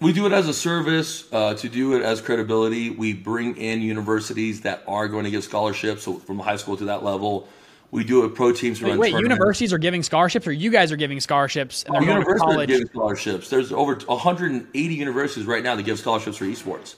We 0.00 0.14
do 0.14 0.24
it 0.24 0.32
as 0.32 0.48
a 0.48 0.54
service 0.54 1.30
uh, 1.30 1.54
to 1.54 1.68
do 1.68 1.94
it 1.94 2.02
as 2.02 2.22
credibility. 2.22 2.88
We 2.88 3.12
bring 3.12 3.56
in 3.58 3.82
universities 3.82 4.62
that 4.62 4.82
are 4.88 5.08
going 5.08 5.24
to 5.24 5.30
give 5.30 5.44
scholarships, 5.44 6.04
so 6.04 6.14
from 6.14 6.38
high 6.38 6.56
school 6.56 6.76
to 6.78 6.86
that 6.86 7.04
level. 7.04 7.48
We 7.90 8.04
do 8.04 8.24
it 8.24 8.34
pro 8.34 8.52
teams. 8.52 8.80
Wait, 8.80 8.96
wait 8.96 9.12
universities 9.14 9.72
are 9.72 9.78
giving 9.78 10.02
scholarships, 10.02 10.46
or 10.46 10.52
you 10.52 10.70
guys 10.70 10.92
are 10.92 10.96
giving 10.96 11.20
scholarships? 11.20 11.82
And 11.82 11.94
they're 11.94 12.02
oh, 12.02 12.06
universities 12.06 12.56
are 12.56 12.66
giving 12.66 12.86
scholarships. 12.86 13.50
There's 13.50 13.72
over 13.72 13.94
180 13.96 14.94
universities 14.94 15.44
right 15.44 15.62
now 15.62 15.74
that 15.74 15.82
give 15.82 15.98
scholarships 15.98 16.36
for 16.36 16.44
esports. 16.44 16.94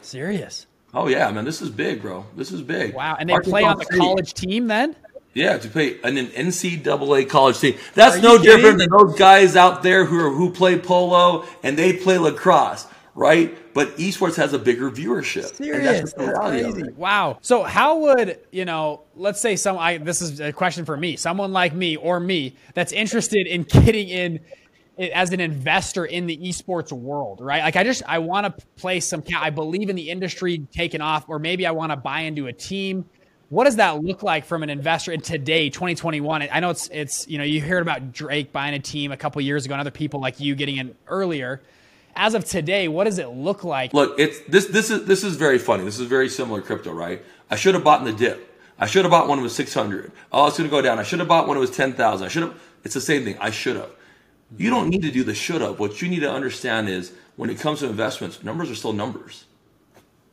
Serious? 0.00 0.66
Oh 0.94 1.08
yeah, 1.08 1.30
man, 1.30 1.44
this 1.44 1.62
is 1.62 1.70
big, 1.70 2.02
bro. 2.02 2.26
This 2.36 2.52
is 2.52 2.60
big. 2.62 2.94
Wow, 2.94 3.16
and 3.18 3.28
they 3.28 3.34
Arkansas 3.34 3.50
play 3.50 3.64
on 3.64 3.78
the 3.78 3.84
State. 3.84 3.98
college 3.98 4.34
team 4.34 4.66
then? 4.66 4.94
Yeah, 5.34 5.56
to 5.56 5.68
play 5.68 5.98
an 6.02 6.16
NCAA 6.16 7.28
college 7.30 7.58
team. 7.58 7.76
That's 7.94 8.20
no 8.22 8.36
different 8.36 8.78
than 8.78 8.90
those 8.90 9.18
guys 9.18 9.56
out 9.56 9.82
there 9.82 10.04
who 10.04 10.18
are, 10.18 10.30
who 10.30 10.50
play 10.50 10.78
polo 10.78 11.46
and 11.62 11.78
they 11.78 11.94
play 11.94 12.18
lacrosse, 12.18 12.86
right? 13.14 13.56
But 13.72 13.96
esports 13.96 14.36
has 14.36 14.52
a 14.52 14.58
bigger 14.58 14.90
viewership. 14.90 15.54
Serious, 15.54 16.12
that's, 16.12 16.12
that's 16.12 16.38
crazy. 16.38 16.92
Wow. 16.94 17.38
So 17.40 17.62
how 17.62 17.96
would 18.00 18.40
you 18.50 18.66
know? 18.66 19.04
Let's 19.16 19.40
say 19.40 19.56
some. 19.56 19.78
I, 19.78 19.96
this 19.96 20.20
is 20.20 20.40
a 20.40 20.52
question 20.52 20.84
for 20.84 20.98
me. 20.98 21.16
Someone 21.16 21.54
like 21.54 21.72
me 21.72 21.96
or 21.96 22.20
me 22.20 22.54
that's 22.74 22.92
interested 22.92 23.46
in 23.46 23.62
getting 23.62 24.08
in 24.08 24.40
as 25.10 25.32
an 25.32 25.40
investor 25.40 26.04
in 26.04 26.26
the 26.26 26.36
esports 26.36 26.92
world, 26.92 27.40
right? 27.40 27.62
Like 27.62 27.76
I 27.76 27.84
just 27.84 28.02
I 28.06 28.18
want 28.18 28.46
to 28.46 28.66
play 28.76 29.00
some. 29.00 29.22
I 29.36 29.50
believe 29.50 29.90
in 29.90 29.96
the 29.96 30.10
industry 30.10 30.66
taking 30.72 31.00
off, 31.00 31.28
or 31.28 31.38
maybe 31.38 31.66
I 31.66 31.72
want 31.72 31.92
to 31.92 31.96
buy 31.96 32.20
into 32.20 32.46
a 32.46 32.52
team. 32.52 33.06
What 33.48 33.64
does 33.64 33.76
that 33.76 34.02
look 34.02 34.22
like 34.22 34.46
from 34.46 34.62
an 34.62 34.70
investor 34.70 35.12
in 35.12 35.20
today, 35.20 35.68
2021? 35.68 36.48
I 36.50 36.60
know 36.60 36.70
it's 36.70 36.88
it's 36.88 37.28
you 37.28 37.38
know 37.38 37.44
you 37.44 37.60
heard 37.60 37.82
about 37.82 38.12
Drake 38.12 38.52
buying 38.52 38.74
a 38.74 38.78
team 38.78 39.12
a 39.12 39.16
couple 39.16 39.42
years 39.42 39.66
ago, 39.66 39.74
and 39.74 39.80
other 39.80 39.90
people 39.90 40.20
like 40.20 40.40
you 40.40 40.54
getting 40.54 40.76
in 40.76 40.94
earlier. 41.06 41.62
As 42.14 42.34
of 42.34 42.44
today, 42.44 42.88
what 42.88 43.04
does 43.04 43.18
it 43.18 43.28
look 43.28 43.64
like? 43.64 43.94
Look, 43.94 44.18
it's 44.18 44.40
this 44.48 44.66
this 44.66 44.90
is 44.90 45.06
this 45.06 45.24
is 45.24 45.36
very 45.36 45.58
funny. 45.58 45.84
This 45.84 45.98
is 45.98 46.06
very 46.06 46.28
similar 46.28 46.62
crypto, 46.62 46.92
right? 46.92 47.22
I 47.50 47.56
should 47.56 47.74
have 47.74 47.84
bought 47.84 48.00
in 48.00 48.06
the 48.06 48.12
dip. 48.12 48.48
I 48.78 48.86
should 48.86 49.04
have 49.04 49.12
bought 49.12 49.28
when 49.28 49.38
it 49.38 49.42
was 49.42 49.54
600. 49.54 50.10
Oh, 50.32 50.46
it's 50.46 50.58
going 50.58 50.68
to 50.68 50.74
go 50.74 50.82
down. 50.82 50.98
I 50.98 51.04
should 51.04 51.20
have 51.20 51.28
bought 51.28 51.46
when 51.46 51.56
it 51.56 51.60
was 51.60 51.70
10,000. 51.70 52.24
I 52.24 52.28
should 52.28 52.42
have. 52.42 52.60
It's 52.82 52.94
the 52.94 53.00
same 53.00 53.24
thing. 53.24 53.38
I 53.38 53.50
should 53.50 53.76
have. 53.76 53.90
You 54.56 54.70
don't 54.70 54.88
need 54.88 55.02
to 55.02 55.10
do 55.10 55.24
the 55.24 55.34
should 55.34 55.60
have. 55.60 55.78
What 55.78 56.02
you 56.02 56.08
need 56.08 56.20
to 56.20 56.30
understand 56.30 56.88
is 56.88 57.12
when 57.36 57.50
it 57.50 57.58
comes 57.58 57.80
to 57.80 57.86
investments, 57.86 58.42
numbers 58.42 58.70
are 58.70 58.74
still 58.74 58.92
numbers. 58.92 59.44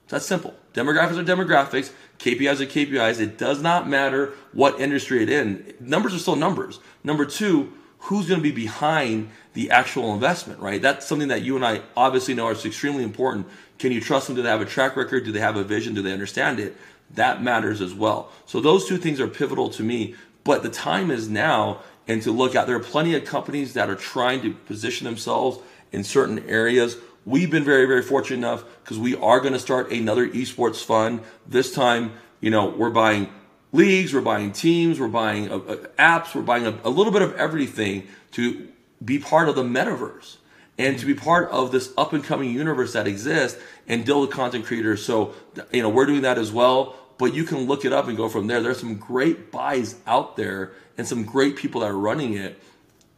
That's 0.09 0.25
simple. 0.25 0.55
Demographics 0.73 1.17
are 1.17 1.23
demographics. 1.23 1.91
KPIs 2.17 2.59
are 2.59 2.65
KPIs. 2.65 3.19
It 3.19 3.38
does 3.38 3.61
not 3.61 3.88
matter 3.88 4.33
what 4.53 4.79
industry 4.79 5.23
it 5.23 5.29
in. 5.29 5.73
Numbers 5.79 6.13
are 6.15 6.19
still 6.19 6.35
numbers. 6.35 6.79
Number 7.03 7.25
two, 7.25 7.73
who's 7.99 8.27
going 8.27 8.39
to 8.39 8.43
be 8.43 8.51
behind 8.51 9.29
the 9.53 9.71
actual 9.71 10.13
investment, 10.13 10.59
right? 10.59 10.81
That's 10.81 11.05
something 11.05 11.27
that 11.27 11.43
you 11.43 11.55
and 11.55 11.65
I 11.65 11.81
obviously 11.95 12.33
know 12.33 12.49
is 12.49 12.65
extremely 12.65 13.03
important. 13.03 13.47
Can 13.77 13.91
you 13.91 14.01
trust 14.01 14.27
them? 14.27 14.35
Do 14.35 14.41
they 14.41 14.49
have 14.49 14.61
a 14.61 14.65
track 14.65 14.95
record? 14.95 15.25
Do 15.25 15.31
they 15.31 15.39
have 15.39 15.55
a 15.55 15.63
vision? 15.63 15.93
Do 15.93 16.01
they 16.01 16.13
understand 16.13 16.59
it? 16.59 16.75
That 17.11 17.41
matters 17.43 17.81
as 17.81 17.93
well. 17.93 18.31
So 18.45 18.59
those 18.61 18.88
two 18.88 18.97
things 18.97 19.19
are 19.19 19.27
pivotal 19.27 19.69
to 19.71 19.83
me. 19.83 20.15
But 20.43 20.63
the 20.63 20.69
time 20.69 21.11
is 21.11 21.29
now 21.29 21.81
and 22.09 22.23
to 22.23 22.31
look 22.31 22.55
at. 22.55 22.65
There 22.67 22.75
are 22.75 22.81
plenty 22.81 23.13
of 23.13 23.23
companies 23.23 23.73
that 23.73 23.89
are 23.89 23.95
trying 23.95 24.41
to 24.41 24.51
position 24.51 25.05
themselves 25.05 25.59
in 25.91 26.03
certain 26.03 26.39
areas. 26.49 26.97
We've 27.23 27.51
been 27.51 27.63
very, 27.63 27.85
very 27.85 28.01
fortunate 28.01 28.37
enough 28.37 28.65
because 28.83 28.97
we 28.97 29.15
are 29.15 29.39
going 29.39 29.53
to 29.53 29.59
start 29.59 29.91
another 29.91 30.27
esports 30.27 30.83
fund. 30.83 31.21
This 31.47 31.71
time, 31.71 32.13
you 32.41 32.49
know, 32.49 32.69
we're 32.69 32.89
buying 32.89 33.29
leagues, 33.71 34.13
we're 34.13 34.21
buying 34.21 34.51
teams, 34.51 34.99
we're 34.99 35.07
buying 35.07 35.51
uh, 35.51 35.57
uh, 35.57 35.75
apps, 35.99 36.33
we're 36.33 36.41
buying 36.41 36.65
a, 36.65 36.75
a 36.83 36.89
little 36.89 37.13
bit 37.13 37.21
of 37.21 37.35
everything 37.35 38.07
to 38.31 38.67
be 39.05 39.19
part 39.19 39.47
of 39.47 39.55
the 39.55 39.63
metaverse 39.63 40.37
and 40.79 40.97
to 40.97 41.05
be 41.05 41.13
part 41.13 41.49
of 41.51 41.71
this 41.71 41.93
up 41.95 42.13
and 42.13 42.23
coming 42.23 42.49
universe 42.49 42.93
that 42.93 43.05
exists 43.05 43.61
and 43.87 44.03
deal 44.03 44.21
with 44.21 44.31
content 44.31 44.65
creators. 44.65 45.05
So, 45.05 45.35
you 45.71 45.83
know, 45.83 45.89
we're 45.89 46.07
doing 46.07 46.23
that 46.23 46.39
as 46.39 46.51
well 46.51 46.95
but 47.19 47.35
you 47.35 47.43
can 47.43 47.67
look 47.67 47.85
it 47.85 47.93
up 47.93 48.07
and 48.07 48.17
go 48.17 48.27
from 48.29 48.47
there. 48.47 48.61
There's 48.63 48.79
some 48.79 48.95
great 48.95 49.51
buys 49.51 49.97
out 50.07 50.38
there 50.38 50.71
and 50.97 51.07
some 51.07 51.23
great 51.23 51.57
people 51.57 51.81
that 51.81 51.91
are 51.91 51.97
running 51.97 52.33
it. 52.33 52.59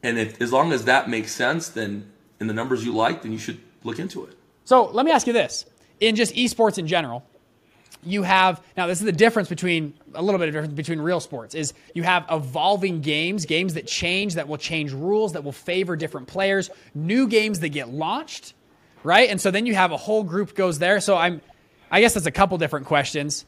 And 0.04 0.18
if, 0.18 0.42
as 0.42 0.52
long 0.52 0.74
as 0.74 0.86
that 0.86 1.08
makes 1.10 1.32
sense, 1.32 1.70
then 1.70 2.12
in 2.42 2.48
the 2.48 2.54
numbers 2.54 2.84
you 2.84 2.94
like, 2.94 3.22
then 3.22 3.32
you 3.32 3.38
should 3.38 3.62
look 3.84 4.00
into 4.00 4.26
it. 4.26 4.36
So 4.66 4.88
let 4.88 5.06
me 5.06 5.12
ask 5.12 5.28
you 5.28 5.34
this: 5.34 5.66
in 6.00 6.16
just 6.16 6.34
esports 6.34 6.80
in 6.80 6.88
general, 6.88 7.24
you 8.04 8.24
have 8.24 8.64
now 8.76 8.88
this 8.88 9.00
is 9.00 9.06
the 9.06 9.12
difference 9.12 9.48
between 9.48 9.94
a 10.16 10.22
little 10.24 10.40
bit 10.40 10.48
of 10.48 10.56
difference 10.56 10.74
between 10.74 11.00
real 11.00 11.20
sports 11.20 11.54
is 11.54 11.74
you 11.94 12.02
have 12.02 12.26
evolving 12.32 13.02
games, 13.02 13.46
games 13.46 13.76
that 13.76 13.86
change, 13.86 14.34
that 14.34 14.48
will 14.48 14.58
change 14.58 14.92
rules, 14.92 15.34
that 15.34 15.44
will 15.44 15.52
favor 15.52 15.96
different 15.96 16.28
players, 16.28 16.72
new 16.96 17.28
games 17.28 17.60
that 17.60 17.70
get 17.70 17.90
launched, 17.90 18.56
right? 19.04 19.30
And 19.30 19.40
so 19.40 19.52
then 19.52 19.68
you 19.68 19.76
have 19.76 19.92
a 19.92 19.98
whole 19.98 20.24
group 20.24 20.56
goes 20.56 20.80
there. 20.80 21.00
So 21.00 21.16
I'm, 21.16 21.42
I 21.92 22.02
guess 22.02 22.16
that's 22.16 22.26
a 22.26 22.32
couple 22.32 22.58
different 22.58 22.88
questions 22.88 23.46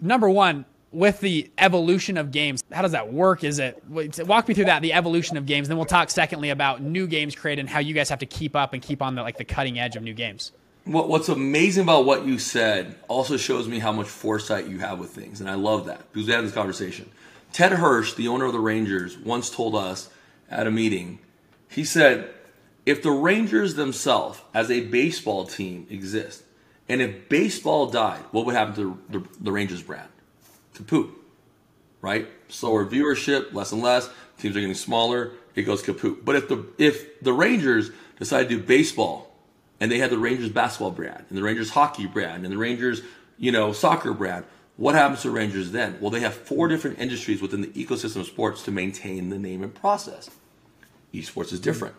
number 0.00 0.28
one, 0.28 0.64
with 0.90 1.20
the 1.20 1.50
evolution 1.58 2.16
of 2.16 2.30
games, 2.30 2.64
how 2.72 2.82
does 2.82 2.92
that 2.92 3.12
work? 3.12 3.44
Is 3.44 3.58
it 3.58 3.82
walk 3.88 4.48
me 4.48 4.54
through 4.54 4.66
that 4.66 4.80
the 4.80 4.94
evolution 4.94 5.36
of 5.36 5.44
games? 5.46 5.68
Then 5.68 5.76
we'll 5.76 5.86
talk 5.86 6.10
secondly 6.10 6.50
about 6.50 6.80
new 6.80 7.06
games 7.06 7.34
created 7.34 7.60
and 7.60 7.68
how 7.68 7.80
you 7.80 7.94
guys 7.94 8.08
have 8.08 8.20
to 8.20 8.26
keep 8.26 8.56
up 8.56 8.72
and 8.72 8.82
keep 8.82 9.02
on 9.02 9.14
the 9.14 9.22
like 9.22 9.36
the 9.36 9.44
cutting 9.44 9.78
edge 9.78 9.96
of 9.96 10.02
new 10.02 10.14
games. 10.14 10.52
what's 10.84 11.28
amazing 11.28 11.82
about 11.82 12.06
what 12.06 12.24
you 12.24 12.38
said 12.38 12.96
also 13.08 13.36
shows 13.36 13.68
me 13.68 13.78
how 13.78 13.92
much 13.92 14.08
foresight 14.08 14.66
you 14.66 14.78
have 14.78 14.98
with 14.98 15.10
things, 15.10 15.40
and 15.40 15.50
I 15.50 15.54
love 15.54 15.86
that 15.86 16.10
because 16.12 16.26
we 16.26 16.32
had 16.32 16.44
this 16.44 16.52
conversation. 16.52 17.10
Ted 17.52 17.72
Hirsch, 17.72 18.14
the 18.14 18.28
owner 18.28 18.46
of 18.46 18.52
the 18.52 18.60
Rangers, 18.60 19.18
once 19.18 19.50
told 19.50 19.74
us 19.74 20.08
at 20.50 20.66
a 20.66 20.70
meeting. 20.70 21.18
He 21.68 21.84
said, 21.84 22.30
"If 22.86 23.02
the 23.02 23.10
Rangers 23.10 23.74
themselves, 23.74 24.40
as 24.54 24.70
a 24.70 24.80
baseball 24.80 25.44
team, 25.44 25.86
exist, 25.90 26.44
and 26.88 27.02
if 27.02 27.28
baseball 27.28 27.86
died, 27.86 28.22
what 28.30 28.46
would 28.46 28.54
happen 28.54 28.74
to 28.76 28.98
the, 29.10 29.28
the 29.40 29.52
Rangers 29.52 29.82
brand? 29.82 30.08
Kaput, 30.74 31.10
right? 32.00 32.28
Slower 32.48 32.86
viewership, 32.86 33.52
less 33.52 33.72
and 33.72 33.82
less. 33.82 34.08
Teams 34.38 34.56
are 34.56 34.60
getting 34.60 34.74
smaller. 34.74 35.32
It 35.54 35.62
goes 35.62 35.82
kaput. 35.82 36.24
But 36.24 36.36
if 36.36 36.48
the 36.48 36.64
if 36.78 37.20
the 37.20 37.32
Rangers 37.32 37.90
decide 38.18 38.48
to 38.48 38.56
do 38.56 38.62
baseball, 38.62 39.34
and 39.80 39.90
they 39.90 39.98
had 39.98 40.10
the 40.10 40.18
Rangers 40.18 40.48
basketball 40.48 40.92
brand, 40.92 41.24
and 41.28 41.36
the 41.36 41.42
Rangers 41.42 41.70
hockey 41.70 42.06
brand, 42.06 42.44
and 42.44 42.52
the 42.52 42.58
Rangers 42.58 43.02
you 43.36 43.52
know 43.52 43.72
soccer 43.72 44.14
brand, 44.14 44.44
what 44.76 44.94
happens 44.94 45.22
to 45.22 45.30
Rangers 45.30 45.72
then? 45.72 45.98
Well, 46.00 46.10
they 46.10 46.20
have 46.20 46.34
four 46.34 46.68
different 46.68 47.00
industries 47.00 47.42
within 47.42 47.60
the 47.60 47.68
ecosystem 47.68 48.20
of 48.20 48.26
sports 48.26 48.62
to 48.62 48.70
maintain 48.70 49.28
the 49.28 49.38
name 49.38 49.62
and 49.62 49.74
process. 49.74 50.30
Esports 51.12 51.52
is 51.52 51.60
different. 51.60 51.96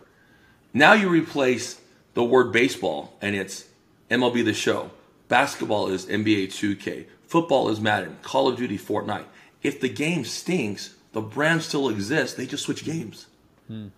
Now 0.72 0.94
you 0.94 1.08
replace 1.08 1.80
the 2.14 2.24
word 2.24 2.52
baseball, 2.52 3.16
and 3.20 3.36
it's 3.36 3.66
MLB 4.10 4.44
The 4.44 4.52
Show. 4.52 4.90
Basketball 5.28 5.88
is 5.88 6.06
NBA 6.06 6.48
2K. 6.48 7.06
Football 7.26 7.68
is 7.68 7.80
Madden. 7.80 8.18
Call 8.22 8.48
of 8.48 8.56
Duty, 8.56 8.76
Fortnite. 8.76 9.24
If 9.62 9.80
the 9.80 9.88
game 9.88 10.24
stinks, 10.24 10.94
the 11.12 11.20
brand 11.20 11.62
still 11.62 11.88
exists. 11.88 12.36
They 12.36 12.46
just 12.46 12.64
switch 12.64 12.84
games. 12.84 13.26
Hmm. 13.68 13.88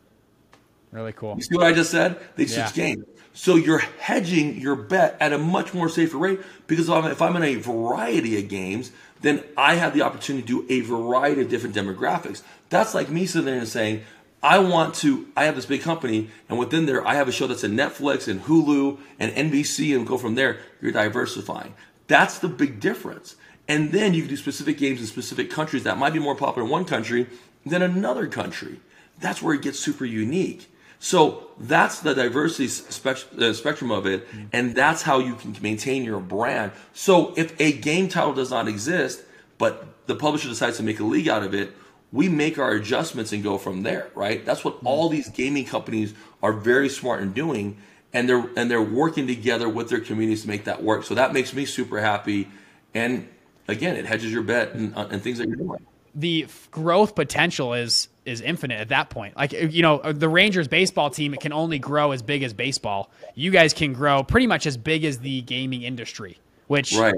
Really 0.91 1.13
cool. 1.15 1.37
You 1.37 1.43
see 1.43 1.57
what 1.57 1.67
I 1.67 1.73
just 1.73 1.91
said? 1.91 2.21
They 2.37 2.45
switch 2.45 2.77
yeah. 2.77 2.95
games. 2.95 3.05
So 3.33 3.57
you're 3.57 3.79
hedging 3.79 4.61
your 4.61 4.77
bet 4.77 5.17
at 5.19 5.33
a 5.33 5.39
much 5.39 5.73
more 5.73 5.89
safer 5.89 6.19
rate 6.19 6.41
because 6.67 6.91
if 6.91 7.23
I'm 7.23 7.35
in 7.37 7.43
a 7.43 7.55
variety 7.55 8.39
of 8.39 8.49
games, 8.51 8.93
then 9.23 9.43
I 9.57 9.77
have 9.77 9.95
the 9.95 10.03
opportunity 10.03 10.47
to 10.47 10.67
do 10.67 10.67
a 10.69 10.81
variety 10.83 11.41
of 11.41 11.49
different 11.49 11.75
demographics. 11.75 12.43
That's 12.69 12.95
like 12.95 13.09
me 13.09 13.25
sitting 13.25 13.47
there 13.47 13.57
and 13.57 13.69
saying, 13.69 14.03
I 14.43 14.59
want 14.59 14.95
to, 14.97 15.29
I 15.37 15.45
have 15.45 15.55
this 15.55 15.67
big 15.67 15.83
company, 15.83 16.29
and 16.49 16.59
within 16.59 16.87
there, 16.87 17.07
I 17.07 17.15
have 17.15 17.29
a 17.29 17.33
show 17.33 17.47
that's 17.47 17.63
in 17.63 17.73
Netflix 17.73 18.27
and 18.27 18.43
Hulu 18.43 18.99
and 19.21 19.33
NBC, 19.33 19.95
and 19.95 20.07
go 20.07 20.19
from 20.19 20.35
there. 20.35 20.59
You're 20.81 20.93
diversifying. 20.93 21.75
That's 22.09 22.41
the 22.41 22.49
big 22.49 22.81
difference. 22.81 23.37
And 23.69 23.93
then 23.93 24.15
you 24.15 24.23
can 24.23 24.31
do 24.31 24.37
specific 24.37 24.79
games 24.79 25.01
in 25.01 25.07
specific 25.07 25.49
countries 25.49 25.85
that 25.85 25.97
might 25.97 26.13
be 26.13 26.19
more 26.19 26.35
popular 26.35 26.67
in 26.67 26.71
one 26.71 26.85
country 26.85 27.29
than 27.65 27.83
another 27.83 28.27
country. 28.27 28.81
That's 29.21 29.41
where 29.41 29.55
it 29.55 29.63
gets 29.63 29.79
super 29.79 30.05
unique. 30.05 30.69
So 30.99 31.49
that's 31.59 32.01
the 32.01 32.15
diversity 32.15 32.67
uh, 32.67 33.53
spectrum 33.53 33.91
of 33.91 34.07
it, 34.07 34.27
and 34.53 34.75
that's 34.75 35.03
how 35.03 35.19
you 35.19 35.35
can 35.35 35.57
maintain 35.61 36.05
your 36.05 36.21
brand. 36.21 36.73
So 36.93 37.33
if 37.37 37.61
a 37.61 37.73
game 37.73 38.09
title 38.09 38.35
does 38.35 38.51
not 38.51 38.69
exist, 38.69 39.23
but 39.59 40.07
the 40.07 40.15
publisher 40.15 40.49
decides 40.49 40.77
to 40.77 40.83
make 40.83 41.01
a 41.01 41.05
league 41.05 41.29
out 41.29 41.43
of 41.43 41.55
it, 41.55 41.73
we 42.13 42.29
make 42.29 42.59
our 42.59 42.73
adjustments 42.73 43.33
and 43.33 43.43
go 43.43 43.59
from 43.59 43.83
there, 43.83 44.11
right? 44.15 44.45
That's 44.45 44.65
what 44.65 44.79
all 44.85 45.09
these 45.09 45.29
gaming 45.31 45.65
companies 45.65 46.15
are 46.43 46.53
very 46.53 46.89
smart 46.89 47.23
in 47.23 47.33
doing, 47.33 47.79
and 48.13 48.29
they're 48.29 48.45
and 48.57 48.71
they're 48.71 48.83
working 48.83 49.27
together 49.27 49.69
with 49.69 49.89
their 49.89 50.01
communities 50.01 50.43
to 50.43 50.49
make 50.49 50.65
that 50.65 50.83
work. 50.83 51.05
So 51.05 51.15
that 51.15 51.33
makes 51.33 51.55
me 51.55 51.65
super 51.65 52.01
happy, 52.01 52.49
and 52.95 53.29
again, 53.69 53.97
it 53.97 54.07
hedges 54.07 54.33
your 54.33 54.43
bet 54.43 54.75
and, 54.75 54.95
uh, 54.95 55.09
and 55.11 55.23
things 55.23 55.39
that 55.39 55.49
you're 55.49 55.57
doing. 55.57 55.87
The 56.15 56.47
growth 56.71 57.15
potential 57.15 57.73
is 57.73 58.09
is 58.27 58.41
infinite 58.41 58.81
at 58.81 58.91
that 58.91 59.09
point. 59.09 59.37
Like 59.37 59.53
you 59.53 59.83
know, 59.83 59.99
the 60.13 60.29
Rangers 60.29 60.69
baseball 60.69 61.09
team 61.09 61.33
it 61.33 61.41
can 61.41 61.53
only 61.53 61.79
grow 61.79 62.13
as 62.13 62.21
big 62.21 62.43
as 62.43 62.53
baseball. 62.53 63.11
You 63.35 63.51
guys 63.51 63.73
can 63.73 63.95
grow 63.95 64.23
pretty 64.23 64.47
much 64.47 64.67
as 64.67 64.77
big 64.77 65.05
as 65.05 65.19
the 65.19 65.41
gaming 65.43 65.83
industry, 65.83 66.39
which 66.67 66.95
right 66.95 67.15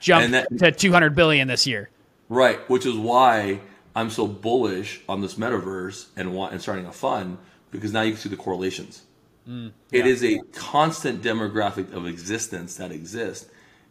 jump 0.00 0.30
that, 0.30 0.58
to 0.58 0.72
200 0.72 1.14
billion 1.14 1.48
this 1.48 1.66
year. 1.66 1.90
Right, 2.28 2.58
which 2.68 2.86
is 2.86 2.94
why 2.94 3.60
I'm 3.98 4.10
so 4.10 4.26
bullish 4.26 5.00
on 5.08 5.20
this 5.20 5.34
metaverse 5.34 6.06
and 6.16 6.32
want 6.32 6.52
and 6.52 6.62
starting 6.62 6.86
a 6.86 6.92
fund 6.92 7.38
because 7.72 7.92
now 7.92 8.02
you 8.02 8.12
can 8.12 8.20
see 8.20 8.28
the 8.28 8.36
correlations. 8.36 9.02
Mm, 9.48 9.72
yeah. 9.90 10.00
It 10.00 10.06
is 10.06 10.22
a 10.22 10.38
constant 10.52 11.22
demographic 11.22 11.92
of 11.92 12.06
existence 12.06 12.76
that 12.76 12.92
exists, 12.92 13.50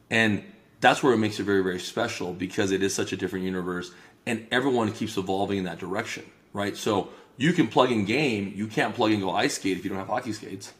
and 0.09 0.43
that's 0.79 1.03
where 1.03 1.13
it 1.13 1.17
makes 1.17 1.39
it 1.39 1.43
very 1.43 1.61
very 1.61 1.79
special 1.79 2.33
because 2.33 2.71
it 2.71 2.81
is 2.81 2.95
such 2.95 3.11
a 3.11 3.17
different 3.17 3.43
universe, 3.43 3.91
and 4.25 4.47
everyone 4.49 4.91
keeps 4.93 5.17
evolving 5.17 5.57
in 5.57 5.65
that 5.65 5.79
direction. 5.79 6.23
Right, 6.53 6.77
so 6.77 7.09
you 7.35 7.51
can 7.53 7.67
plug 7.67 7.91
in 7.91 8.05
game, 8.05 8.53
you 8.55 8.67
can't 8.67 8.95
plug 8.95 9.11
in 9.11 9.19
go 9.19 9.31
ice 9.31 9.55
skate 9.55 9.77
if 9.77 9.83
you 9.83 9.89
don't 9.89 9.99
have 9.99 10.07
hockey 10.07 10.33
skates. 10.33 10.73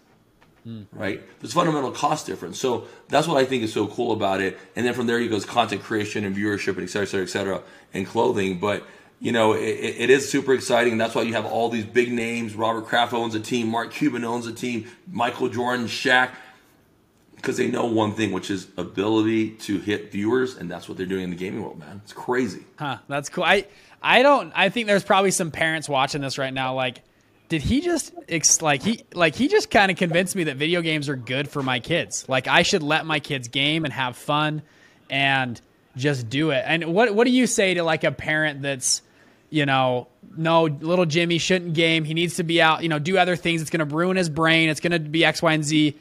Mm. 0.66 0.86
Right? 0.92 1.22
There's 1.40 1.54
fundamental 1.54 1.92
cost 1.92 2.26
difference. 2.26 2.60
So 2.60 2.88
that's 3.08 3.28
what 3.28 3.38
I 3.38 3.46
think 3.46 3.64
is 3.64 3.72
so 3.72 3.88
cool 3.88 4.12
about 4.12 4.42
it. 4.42 4.58
And 4.76 4.86
then 4.86 4.94
from 4.94 5.08
there 5.08 5.20
you 5.20 5.30
goes 5.30 5.46
content 5.46 5.82
creation 5.82 6.26
and 6.26 6.36
viewership 6.36 6.76
and 6.78 6.84
et 6.84 6.90
cetera, 6.90 7.06
et 7.06 7.10
cetera, 7.10 7.24
et 7.24 7.30
cetera, 7.30 7.62
and 7.94 8.06
clothing. 8.06 8.60
But 8.60 8.86
you 9.20 9.32
know, 9.32 9.54
it, 9.54 9.60
it 9.62 10.10
is 10.10 10.30
super 10.30 10.54
exciting. 10.54 10.98
That's 10.98 11.16
why 11.16 11.24
you 11.24 11.34
have 11.34 11.46
all 11.46 11.70
these 11.70 11.86
big 11.86 12.12
names. 12.12 12.54
Robert 12.54 12.86
Kraft 12.86 13.14
owns 13.14 13.36
a 13.36 13.40
team. 13.40 13.68
Mark 13.68 13.92
Cuban 13.92 14.24
owns 14.24 14.48
a 14.48 14.54
team. 14.54 14.88
Michael 15.12 15.50
Jordan, 15.50 15.88
Shaq, 15.88 16.32
because 17.36 17.58
they 17.58 17.68
know 17.68 17.86
one 17.86 18.14
thing, 18.14 18.32
which 18.32 18.52
is 18.52 18.68
ability 18.78 19.52
to 19.52 19.80
hit 19.80 20.12
viewers, 20.12 20.56
and 20.56 20.70
that's 20.70 20.88
what 20.88 20.98
they're 20.98 21.08
doing 21.08 21.24
in 21.24 21.30
the 21.30 21.36
gaming 21.36 21.64
world, 21.64 21.80
man. 21.80 22.02
It's 22.04 22.14
crazy. 22.14 22.64
Huh? 22.78 22.98
That's 23.08 23.30
cool. 23.30 23.44
I 23.44 23.66
I 24.02 24.22
don't. 24.22 24.52
I 24.56 24.70
think 24.70 24.88
there's 24.88 25.04
probably 25.04 25.32
some 25.32 25.52
parents 25.52 25.90
watching 25.90 26.22
this 26.22 26.38
right 26.38 26.54
now, 26.54 26.76
like 26.76 27.02
did 27.50 27.62
he 27.62 27.82
just 27.82 28.14
like 28.62 28.84
he 28.84 29.04
like 29.14 29.36
he 29.36 29.48
just 29.48 29.70
kind 29.70 29.92
of 29.92 29.98
convinced 29.98 30.36
me 30.36 30.46
that 30.46 30.58
video 30.58 30.82
games 30.82 31.08
are 31.10 31.16
good 31.16 31.48
for 31.48 31.64
my 31.64 31.80
kids 31.80 32.28
like 32.28 32.48
i 32.48 32.62
should 32.62 32.84
let 32.84 33.06
my 33.06 33.20
kids 33.20 33.48
game 33.48 33.86
and 33.86 33.94
have 33.94 34.18
fun 34.18 34.62
and 35.10 35.62
just 35.96 36.30
do 36.30 36.52
it 36.52 36.64
and 36.68 36.86
what 36.86 37.14
what 37.16 37.26
do 37.26 37.32
you 37.32 37.48
say 37.48 37.74
to 37.74 37.84
like 37.84 38.04
a 38.04 38.12
parent 38.12 38.62
that's 38.62 39.02
you 39.50 39.66
know 39.66 40.08
no 40.36 40.64
little 40.64 41.06
jimmy 41.06 41.38
shouldn't 41.38 41.74
game 41.74 42.04
he 42.04 42.14
needs 42.14 42.36
to 42.36 42.44
be 42.44 42.62
out 42.62 42.84
you 42.84 42.90
know 42.90 43.00
do 43.00 43.18
other 43.18 43.36
things 43.36 43.62
it's 43.62 43.70
going 43.70 43.88
to 43.88 43.96
ruin 43.96 44.18
his 44.18 44.30
brain 44.30 44.70
it's 44.70 44.80
going 44.80 44.92
to 44.92 45.00
be 45.00 45.24
x 45.24 45.42
y 45.42 45.54
and 45.54 45.64
z 45.64 45.98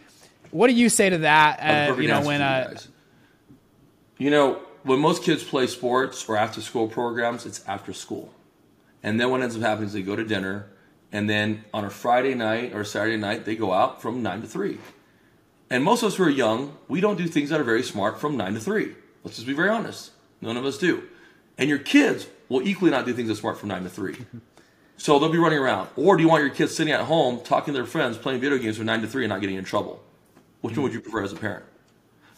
what 0.51 0.69
do 0.69 0.75
you 0.75 0.89
say 0.89 1.11
to 1.11 1.19
that 1.19 1.59
uh, 1.91 1.95
you 1.97 2.09
know 2.09 2.23
when 2.23 2.43
uh, 2.43 2.77
you 4.19 4.31
know 4.31 4.61
when 4.83 5.01
most 5.01 5.23
kids 5.23 5.43
play 5.43 5.67
sports 5.67 6.29
or 6.29 6.37
after 6.37 6.61
school 6.61 6.89
programs 6.89 7.47
it's 7.47 7.67
after 7.67 7.93
school 7.93 8.33
and 9.03 9.21
then 9.21 9.31
what 9.31 9.43
ends 9.43 9.57
up 9.57 9.63
happening 9.63 9.87
is 9.87 9.93
they 9.93 10.03
go 10.03 10.17
to 10.17 10.25
dinner 10.25 10.67
and 11.13 11.31
then 11.31 11.65
on 11.73 11.85
a 11.85 11.91
Friday 11.91 12.35
night 12.35 12.75
or 12.75 12.85
Saturday 12.85 13.17
night, 13.17 13.45
they 13.45 13.57
go 13.57 13.73
out 13.73 14.03
from 14.03 14.23
9 14.23 14.43
to 14.43 14.47
3. 14.47 14.79
And 15.71 15.83
most 15.83 16.03
of 16.03 16.09
us 16.09 16.17
who 16.17 16.25
are 16.25 16.31
young, 16.31 16.77
we 16.89 17.01
don't 17.01 17.17
do 17.17 17.27
things 17.27 17.51
that 17.51 17.61
are 17.61 17.65
very 17.65 17.83
smart 17.83 18.21
from 18.21 18.37
9 18.37 18.55
to 18.55 18.61
3. 18.61 18.95
Let's 19.25 19.37
just 19.37 19.47
be 19.47 19.55
very 19.55 19.71
honest. 19.71 20.11
None 20.41 20.57
of 20.57 20.65
us 20.65 20.79
do. 20.79 21.05
And 21.59 21.69
your 21.69 21.79
kids 21.79 22.27
will 22.49 22.67
equally 22.67 22.91
not 22.91 23.07
do 23.07 23.13
things 23.13 23.29
that 23.29 23.37
smart 23.37 23.59
from 23.59 23.69
9 23.71 23.85
to 23.85 23.91
3. 23.91 24.17
So 24.99 25.19
they'll 25.19 25.31
be 25.31 25.39
running 25.39 25.59
around. 25.59 25.89
Or 25.97 26.17
do 26.17 26.23
you 26.23 26.29
want 26.29 26.43
your 26.43 26.55
kids 26.55 26.75
sitting 26.75 26.93
at 26.93 27.03
home 27.03 27.41
talking 27.45 27.75
to 27.75 27.79
their 27.79 27.87
friends, 27.87 28.17
playing 28.17 28.41
video 28.41 28.59
games 28.59 28.79
from 28.79 28.87
9 28.87 29.03
to 29.03 29.07
3 29.07 29.25
and 29.25 29.31
not 29.31 29.41
getting 29.41 29.57
in 29.57 29.65
trouble? 29.65 30.03
Which 30.63 30.77
one 30.77 30.85
would 30.85 30.95
you 30.95 31.01
prefer 31.01 31.23
as 31.23 31.33
a 31.33 31.37
parent? 31.37 31.65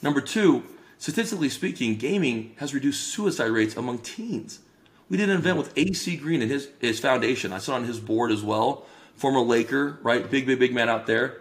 Number 0.03 0.21
two, 0.21 0.65
statistically 0.99 1.49
speaking, 1.49 1.97
gaming 1.97 2.55
has 2.57 2.75
reduced 2.75 3.09
suicide 3.09 3.51
rates 3.51 3.77
among 3.77 3.99
teens. 3.99 4.61
We 5.09 5.17
did 5.17 5.31
an 5.31 5.37
event 5.37 5.57
with 5.57 5.73
AC 5.77 6.17
Green 6.17 6.43
and 6.43 6.51
his, 6.51 6.69
his 6.81 7.01
foundation. 7.01 7.53
I 7.53 7.59
sit 7.59 7.73
on 7.73 7.85
his 7.85 7.99
board 7.99 8.31
as 8.31 8.43
well. 8.43 8.87
Former 9.17 9.41
Laker, 9.41 9.99
right? 10.03 10.29
Big, 10.31 10.47
big, 10.47 10.59
big 10.59 10.75
man 10.75 10.89
out 10.89 11.07
there. 11.07 11.39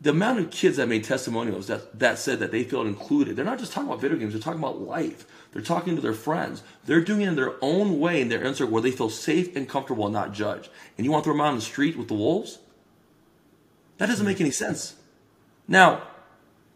The 0.00 0.10
amount 0.10 0.40
of 0.40 0.50
kids 0.50 0.76
that 0.76 0.88
made 0.88 1.04
testimonials 1.04 1.68
that, 1.68 1.98
that 1.98 2.18
said 2.18 2.40
that 2.40 2.50
they 2.50 2.62
felt 2.62 2.86
included, 2.86 3.34
they're 3.34 3.44
not 3.44 3.58
just 3.58 3.72
talking 3.72 3.88
about 3.88 4.00
video 4.00 4.18
games, 4.18 4.34
they're 4.34 4.42
talking 4.42 4.60
about 4.60 4.80
life. 4.80 5.26
They're 5.56 5.64
talking 5.64 5.96
to 5.96 6.02
their 6.02 6.12
friends. 6.12 6.62
They're 6.84 7.00
doing 7.00 7.22
it 7.22 7.28
in 7.28 7.34
their 7.34 7.54
own 7.62 7.98
way 7.98 8.20
in 8.20 8.28
their 8.28 8.42
insert 8.42 8.68
where 8.68 8.82
they 8.82 8.90
feel 8.90 9.08
safe 9.08 9.56
and 9.56 9.66
comfortable 9.66 10.04
and 10.04 10.12
not 10.12 10.34
judged. 10.34 10.68
And 10.98 11.06
you 11.06 11.10
want 11.10 11.24
to 11.24 11.28
throw 11.28 11.32
them 11.32 11.40
out 11.40 11.46
on 11.46 11.54
the 11.54 11.62
street 11.62 11.96
with 11.96 12.08
the 12.08 12.14
wolves? 12.14 12.58
That 13.96 14.04
doesn't 14.04 14.26
make 14.26 14.38
any 14.38 14.50
sense. 14.50 14.96
Now, 15.66 16.02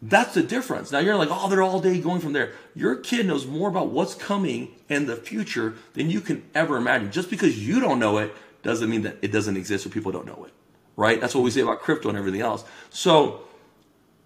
that's 0.00 0.32
the 0.32 0.42
difference. 0.42 0.90
Now 0.90 1.00
you're 1.00 1.16
like, 1.16 1.28
oh, 1.30 1.50
they're 1.50 1.60
all 1.62 1.78
day 1.78 2.00
going 2.00 2.22
from 2.22 2.32
there. 2.32 2.54
Your 2.74 2.96
kid 2.96 3.26
knows 3.26 3.46
more 3.46 3.68
about 3.68 3.88
what's 3.88 4.14
coming 4.14 4.74
in 4.88 5.04
the 5.04 5.16
future 5.16 5.74
than 5.92 6.08
you 6.08 6.22
can 6.22 6.42
ever 6.54 6.78
imagine. 6.78 7.12
Just 7.12 7.28
because 7.28 7.58
you 7.58 7.80
don't 7.80 7.98
know 7.98 8.16
it 8.16 8.34
doesn't 8.62 8.88
mean 8.88 9.02
that 9.02 9.18
it 9.20 9.30
doesn't 9.30 9.58
exist 9.58 9.84
or 9.84 9.90
people 9.90 10.10
don't 10.10 10.26
know 10.26 10.44
it. 10.46 10.54
Right? 10.96 11.20
That's 11.20 11.34
what 11.34 11.44
we 11.44 11.50
say 11.50 11.60
about 11.60 11.80
crypto 11.80 12.08
and 12.08 12.16
everything 12.16 12.40
else. 12.40 12.64
So 12.88 13.42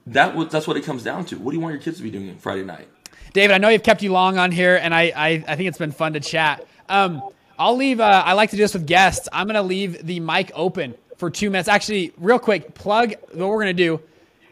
that 0.07 0.49
that's 0.49 0.69
what 0.69 0.77
it 0.77 0.85
comes 0.85 1.03
down 1.03 1.25
to. 1.25 1.39
What 1.39 1.51
do 1.51 1.57
you 1.57 1.61
want 1.61 1.73
your 1.73 1.83
kids 1.83 1.97
to 1.97 2.05
be 2.05 2.13
doing 2.13 2.37
Friday 2.37 2.63
night? 2.63 2.87
David, 3.35 3.53
I 3.53 3.59
know 3.59 3.69
you've 3.69 3.83
kept 3.83 4.03
you 4.03 4.13
long 4.13 4.39
on 4.39 4.51
here, 4.51 4.77
and 4.77 4.95
I, 4.95 5.13
I, 5.15 5.29
I 5.47 5.57
think 5.57 5.69
it's 5.69 5.79
been 5.79 5.93
fun 5.93 6.15
to 6.15 6.21
chat. 6.21 6.67
Um, 6.89 7.23
I'll 7.59 7.77
leave. 7.77 8.01
Uh, 8.01 8.23
I 8.25 8.33
like 8.33 8.51
to 8.51 8.57
do 8.57 8.63
this 8.63 8.73
with 8.73 8.87
guests. 8.87 9.29
I'm 9.31 9.47
going 9.47 9.55
to 9.57 9.63
leave 9.63 10.07
the 10.07 10.21
mic 10.21 10.51
open 10.55 10.95
for 11.19 11.31
two 11.31 11.51
minutes. 11.51 11.69
Actually, 11.69 12.13
real 12.17 12.39
quick, 12.39 12.75
plug 12.75 13.11
what 13.33 13.49
we're 13.49 13.63
going 13.63 13.77
to 13.77 13.83
do 13.83 14.01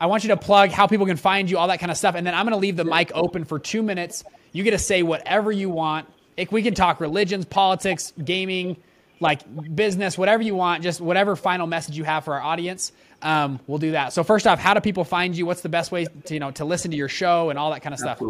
I 0.02 0.06
want 0.06 0.24
you 0.24 0.30
to 0.30 0.36
plug 0.36 0.70
how 0.70 0.88
people 0.88 1.06
can 1.06 1.16
find 1.16 1.48
you, 1.48 1.58
all 1.58 1.68
that 1.68 1.78
kind 1.78 1.92
of 1.92 1.96
stuff. 1.96 2.16
And 2.16 2.26
then 2.26 2.34
I'm 2.34 2.44
going 2.44 2.54
to 2.54 2.58
leave 2.58 2.74
the 2.74 2.84
mic 2.84 3.12
open 3.14 3.44
for 3.44 3.60
two 3.60 3.84
minutes. 3.84 4.24
You 4.50 4.64
get 4.64 4.72
to 4.72 4.78
say 4.78 5.04
whatever 5.04 5.52
you 5.52 5.70
want. 5.70 6.08
We 6.50 6.64
can 6.64 6.74
talk 6.74 7.00
religions, 7.00 7.44
politics, 7.44 8.12
gaming, 8.22 8.78
like 9.20 9.42
business, 9.76 10.18
whatever 10.18 10.42
you 10.42 10.56
want, 10.56 10.82
just 10.82 11.00
whatever 11.00 11.36
final 11.36 11.68
message 11.68 11.96
you 11.96 12.02
have 12.02 12.24
for 12.24 12.34
our 12.34 12.40
audience, 12.40 12.90
um, 13.22 13.60
we'll 13.68 13.78
do 13.78 13.92
that. 13.92 14.12
So 14.12 14.24
first 14.24 14.48
off, 14.48 14.58
how 14.58 14.74
do 14.74 14.80
people 14.80 15.04
find 15.04 15.36
you? 15.36 15.46
What's 15.46 15.60
the 15.60 15.68
best 15.68 15.92
way 15.92 16.06
to, 16.24 16.34
you 16.34 16.40
know, 16.40 16.50
to 16.50 16.64
listen 16.64 16.90
to 16.90 16.96
your 16.96 17.08
show 17.08 17.50
and 17.50 17.56
all 17.56 17.70
that 17.70 17.82
kind 17.82 17.94
of 17.94 18.00
stuff? 18.00 18.20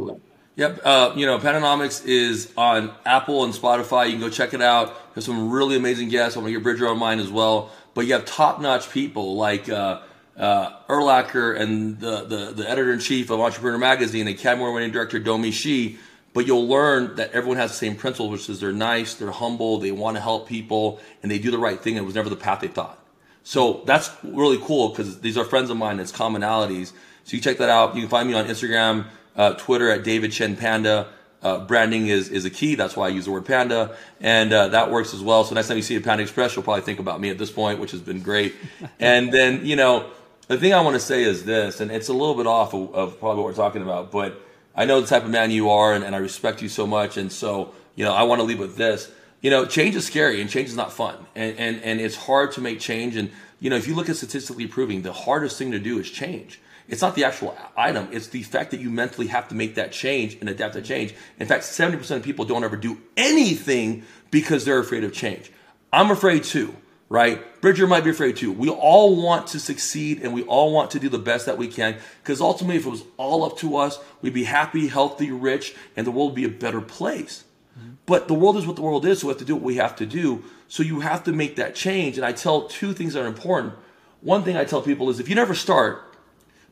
Yep. 0.57 0.81
Uh, 0.85 1.13
you 1.17 1.25
know, 1.25 1.39
Pandanomics 1.39 2.05
is 2.05 2.53
on 2.57 2.93
Apple 3.07 3.45
and 3.45 3.55
Spotify. 3.55 4.07
You 4.07 4.13
can 4.13 4.21
go 4.21 4.29
check 4.29 4.53
it 4.53 4.61
out. 4.61 5.15
There's 5.15 5.25
some 5.25 5.51
really 5.51 5.77
amazing 5.77 6.11
guests. 6.11 6.37
I'm 6.37 6.43
going 6.43 6.53
to 6.53 6.59
get 6.59 6.63
Bridger 6.63 6.89
on 6.89 6.99
mine 6.99 7.21
as 7.21 7.31
well. 7.31 7.71
But 7.95 8.07
you 8.07 8.13
have 8.13 8.25
top 8.25 8.61
notch 8.61 8.91
people 8.91 9.37
like, 9.37 9.69
uh, 9.69 10.03
uh, 10.37 10.71
Urlacher 10.89 11.59
and 11.59 11.99
the, 12.01 12.25
the, 12.25 12.53
the 12.53 12.71
editor 12.71 12.93
in 12.93 13.01
chief 13.01 13.31
of 13.31 13.41
Entrepreneur 13.41 13.79
Magazine, 13.79 14.27
the 14.27 14.33
Academy 14.33 14.71
winning 14.71 14.91
director 14.91 15.19
Domee 15.19 15.51
Shi. 15.51 15.99
But 16.35 16.47
you'll 16.47 16.67
learn 16.67 17.17
that 17.17 17.33
everyone 17.33 17.59
has 17.59 17.73
the 17.73 17.77
same 17.77 17.95
principle, 17.95 18.31
which 18.31 18.49
is 18.49 18.59
they're 18.61 18.73
nice, 18.73 19.15
they're 19.15 19.31
humble, 19.31 19.79
they 19.79 19.93
want 19.93 20.17
to 20.17 20.23
help 20.23 20.49
people, 20.49 20.99
and 21.23 21.31
they 21.31 21.39
do 21.39 21.51
the 21.51 21.59
right 21.59 21.79
thing. 21.79 21.97
It 21.97 22.05
was 22.05 22.15
never 22.15 22.31
the 22.31 22.37
path 22.37 22.61
they 22.61 22.69
thought. 22.69 22.99
So 23.43 23.83
that's 23.85 24.11
really 24.23 24.59
cool 24.59 24.91
because 24.91 25.21
these 25.21 25.37
are 25.37 25.45
friends 25.45 25.69
of 25.69 25.77
mine. 25.77 26.01
It's 26.01 26.13
commonalities. 26.13 26.93
So 27.25 27.37
you 27.37 27.43
check 27.43 27.59
that 27.59 27.69
out. 27.69 27.95
You 27.95 28.03
can 28.03 28.09
find 28.09 28.27
me 28.27 28.35
on 28.35 28.47
Instagram, 28.47 29.07
uh, 29.37 29.55
Twitter 29.55 29.91
at 29.91 30.05
David 30.05 30.33
Chen 30.33 30.57
Panda. 30.57 31.09
Uh, 31.43 31.59
branding 31.59 32.07
is, 32.07 32.29
is 32.29 32.45
a 32.45 32.51
key. 32.51 32.77
That's 32.77 32.97
why 32.97 33.07
I 33.07 33.09
use 33.09 33.25
the 33.25 33.33
word 33.33 33.45
panda. 33.45 33.97
And 34.21 34.53
uh, 34.53 34.69
that 34.69 34.93
works 34.93 35.13
as 35.13 35.21
well. 35.23 35.43
So 35.43 35.57
next 35.57 35.67
time 35.67 35.77
you 35.77 35.83
see 35.83 35.97
a 35.97 36.01
Panda 36.01 36.23
Express, 36.23 36.55
you'll 36.55 36.63
probably 36.63 36.83
think 36.83 37.01
about 37.01 37.21
me 37.21 37.31
at 37.31 37.39
this 37.39 37.51
point, 37.51 37.81
which 37.81 37.91
has 37.91 38.01
been 38.01 38.21
great. 38.21 38.55
and 39.01 39.33
then, 39.33 39.67
you 39.67 39.75
know, 39.75 40.09
the 40.47 40.57
thing 40.57 40.73
I 40.75 40.81
want 40.83 40.95
to 40.95 41.01
say 41.01 41.25
is 41.25 41.45
this, 41.45 41.81
and 41.81 41.91
it's 41.91 42.09
a 42.09 42.13
little 42.13 42.35
bit 42.35 42.47
off 42.47 42.75
of, 42.75 42.95
of, 42.95 43.19
probably 43.19 43.43
what 43.43 43.47
we're 43.47 43.57
talking 43.57 43.83
about, 43.83 44.13
but 44.13 44.41
I 44.75 44.85
know 44.85 45.01
the 45.01 45.07
type 45.07 45.25
of 45.25 45.31
man 45.31 45.51
you 45.51 45.71
are, 45.71 45.95
and, 45.95 46.05
and 46.05 46.15
I 46.15 46.19
respect 46.19 46.63
you 46.63 46.69
so 46.69 46.87
much, 46.87 47.17
and 47.17 47.31
so 47.31 47.73
you 47.95 48.05
know 48.05 48.13
I 48.13 48.23
want 48.25 48.41
to 48.41 48.45
leave 48.45 48.59
with 48.59 48.77
this. 48.77 49.11
You 49.41 49.51
know, 49.51 49.67
change 49.67 49.97
is 49.97 50.07
scary, 50.07 50.41
and 50.41 50.49
change 50.49 50.69
is 50.69 50.77
not 50.77 50.93
fun, 50.93 51.17
and 51.35 51.59
and 51.59 51.83
and 51.83 52.01
it's 52.01 52.17
hard 52.17 52.53
to 52.53 52.61
make 52.61 52.81
change. 52.81 53.17
And 53.17 53.31
you 53.61 53.71
know, 53.71 53.77
if 53.77 53.87
you 53.87 53.95
look 53.95 54.09
at 54.09 54.17
statistically 54.17 54.67
proving, 54.67 55.03
the 55.03 55.13
hardest 55.13 55.59
thing 55.59 55.73
to 55.73 55.79
do 55.79 55.99
is 55.99 56.11
change. 56.11 56.61
It's 56.89 57.03
not 57.03 57.15
the 57.15 57.25
actual 57.25 57.57
item; 57.77 58.09
it's 58.13 58.29
the 58.29 58.43
fact 58.43 58.71
that 58.73 58.81
you 58.81 58.91
mentally 58.91 59.29
have 59.29 59.49
to 59.49 59.55
make 59.55 59.77
that 59.77 59.93
change 59.93 60.37
and 60.41 60.49
adapt 60.49 60.75
that 60.75 60.85
change. 60.85 61.15
In 61.39 61.47
fact, 61.47 61.65
seventy 61.65 61.99
percent 61.99 62.19
of 62.19 62.25
people 62.25 62.45
don't 62.45 62.65
ever 62.65 62.77
do 62.77 62.99
anything 63.17 64.05
because 64.31 64.65
they're 64.65 64.79
afraid 64.79 65.05
of 65.05 65.13
change. 65.13 65.53
I'm 65.93 66.11
afraid 66.11 66.45
too 66.45 66.77
right? 67.13 67.61
Bridger 67.61 67.87
might 67.87 68.05
be 68.05 68.11
afraid 68.11 68.39
too. 68.39 68.51
We 68.51 68.71
all 68.71 69.23
want 69.23 69.49
to 69.49 69.61
succeed 69.61 70.23
and 70.23 70.33
we 70.33 70.45
all 70.45 70.73
want 70.73 70.93
to 70.93 70.99
do 70.99 71.11
the 71.11 71.19
best 71.19 71.45
that 71.45 71.59
we 71.59 71.69
can 71.69 71.99
because 72.23 72.41
ultimately, 72.41 72.77
if 72.77 72.87
it 72.87 72.89
was 72.89 73.05
all 73.19 73.45
up 73.45 73.59
to 73.59 73.77
us, 73.77 73.99
we'd 74.23 74.33
be 74.33 74.45
happy, 74.45 74.89
healthy, 74.89 75.31
rich, 75.31 75.75
and 75.95 76.07
the 76.07 76.11
world 76.11 76.31
would 76.31 76.37
be 76.37 76.47
a 76.47 76.49
better 76.49 76.81
place. 76.81 77.45
Mm-hmm. 77.79 77.93
But 78.07 78.29
the 78.29 78.35
world 78.35 78.57
is 78.57 78.67
what 78.67 78.77
the 78.77 78.83
world 78.83 79.05
is, 79.05 79.21
so 79.21 79.27
we 79.27 79.33
have 79.33 79.39
to 79.41 79.45
do 79.45 79.55
what 79.55 79.63
we 79.63 79.77
have 79.77 79.95
to 79.97 80.07
do. 80.07 80.43
So 80.69 80.83
you 80.83 81.01
have 81.01 81.23
to 81.25 81.35
make 81.35 81.57
that 81.57 81.75
change. 81.75 82.17
And 82.17 82.25
I 82.25 82.33
tell 82.33 82.67
two 82.67 82.95
things 82.95 83.13
that 83.13 83.23
are 83.23 83.29
important. 83.29 83.75
One 84.23 84.43
thing 84.43 84.57
I 84.57 84.65
tell 84.65 84.81
people 84.81 85.11
is 85.11 85.21
if 85.21 85.29
you 85.29 85.35
never 85.35 85.55
start, 85.55 86.12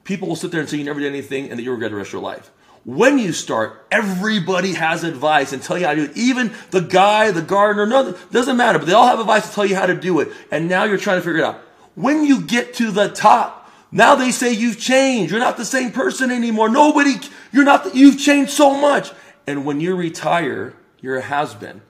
people 0.04 0.28
will 0.28 0.36
sit 0.36 0.50
there 0.50 0.60
and 0.60 0.68
say 0.68 0.76
you 0.76 0.84
never 0.84 1.00
did 1.00 1.08
anything 1.08 1.50
and 1.50 1.58
that 1.58 1.62
you 1.62 1.70
regret 1.70 1.90
the 1.90 1.96
rest 1.96 2.08
of 2.08 2.14
your 2.14 2.22
life. 2.22 2.50
When 2.84 3.18
you 3.18 3.32
start, 3.32 3.86
everybody 3.90 4.72
has 4.72 5.04
advice 5.04 5.52
and 5.52 5.62
tell 5.62 5.78
you 5.78 5.84
how 5.84 5.94
to 5.94 6.06
do 6.06 6.10
it. 6.10 6.16
Even 6.16 6.52
the 6.70 6.80
guy, 6.80 7.30
the 7.30 7.42
gardener, 7.42 7.86
no, 7.86 8.12
doesn't 8.30 8.56
matter, 8.56 8.78
but 8.78 8.86
they 8.86 8.94
all 8.94 9.06
have 9.06 9.20
advice 9.20 9.48
to 9.48 9.54
tell 9.54 9.66
you 9.66 9.76
how 9.76 9.86
to 9.86 9.94
do 9.94 10.20
it. 10.20 10.28
And 10.50 10.68
now 10.68 10.84
you're 10.84 10.96
trying 10.96 11.18
to 11.18 11.22
figure 11.22 11.40
it 11.40 11.44
out. 11.44 11.60
When 11.94 12.24
you 12.24 12.40
get 12.40 12.74
to 12.74 12.90
the 12.90 13.08
top, 13.08 13.70
now 13.92 14.14
they 14.14 14.30
say 14.30 14.52
you've 14.52 14.78
changed. 14.78 15.30
You're 15.30 15.40
not 15.40 15.58
the 15.58 15.64
same 15.64 15.92
person 15.92 16.30
anymore. 16.30 16.70
Nobody, 16.70 17.16
you're 17.52 17.64
not, 17.64 17.84
the, 17.84 17.96
you've 17.96 18.18
changed 18.18 18.52
so 18.52 18.80
much. 18.80 19.12
And 19.46 19.66
when 19.66 19.80
you 19.80 19.94
retire, 19.94 20.74
you're 21.00 21.16
a 21.16 21.22
has 21.22 21.54
been. 21.54 21.82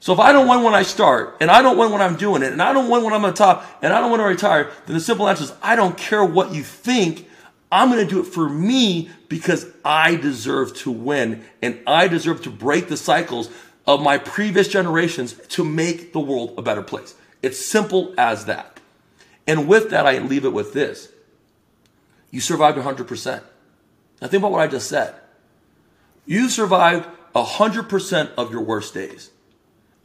So 0.00 0.12
if 0.12 0.18
I 0.18 0.32
don't 0.32 0.48
win 0.48 0.64
when 0.64 0.74
I 0.74 0.82
start, 0.82 1.36
and 1.40 1.48
I 1.48 1.62
don't 1.62 1.78
win 1.78 1.92
when 1.92 2.02
I'm 2.02 2.16
doing 2.16 2.42
it, 2.42 2.52
and 2.52 2.60
I 2.60 2.72
don't 2.72 2.90
win 2.90 3.04
when 3.04 3.12
I'm 3.12 3.24
on 3.24 3.34
top, 3.34 3.64
and 3.82 3.92
I 3.92 4.00
don't 4.00 4.10
want 4.10 4.20
to 4.20 4.26
retire, 4.26 4.68
then 4.86 4.94
the 4.94 5.00
simple 5.00 5.28
answer 5.28 5.44
is 5.44 5.52
I 5.62 5.76
don't 5.76 5.96
care 5.96 6.24
what 6.24 6.52
you 6.52 6.64
think. 6.64 7.28
I'm 7.72 7.90
going 7.90 8.06
to 8.06 8.14
do 8.14 8.20
it 8.20 8.26
for 8.26 8.50
me 8.50 9.08
because 9.28 9.66
I 9.82 10.16
deserve 10.16 10.76
to 10.80 10.90
win 10.90 11.42
and 11.62 11.80
I 11.86 12.06
deserve 12.06 12.42
to 12.42 12.50
break 12.50 12.88
the 12.88 12.98
cycles 12.98 13.48
of 13.86 14.02
my 14.02 14.18
previous 14.18 14.68
generations 14.68 15.32
to 15.48 15.64
make 15.64 16.12
the 16.12 16.20
world 16.20 16.54
a 16.58 16.62
better 16.62 16.82
place. 16.82 17.14
It's 17.40 17.58
simple 17.58 18.14
as 18.18 18.44
that. 18.44 18.78
And 19.46 19.66
with 19.66 19.90
that, 19.90 20.06
I 20.06 20.18
leave 20.18 20.44
it 20.44 20.52
with 20.52 20.74
this. 20.74 21.08
You 22.30 22.40
survived 22.40 22.76
100%. 22.76 23.42
Now 24.20 24.28
think 24.28 24.40
about 24.40 24.52
what 24.52 24.60
I 24.60 24.66
just 24.66 24.88
said. 24.88 25.14
You 26.26 26.50
survived 26.50 27.08
100% 27.34 28.34
of 28.36 28.52
your 28.52 28.60
worst 28.60 28.92
days. 28.92 29.30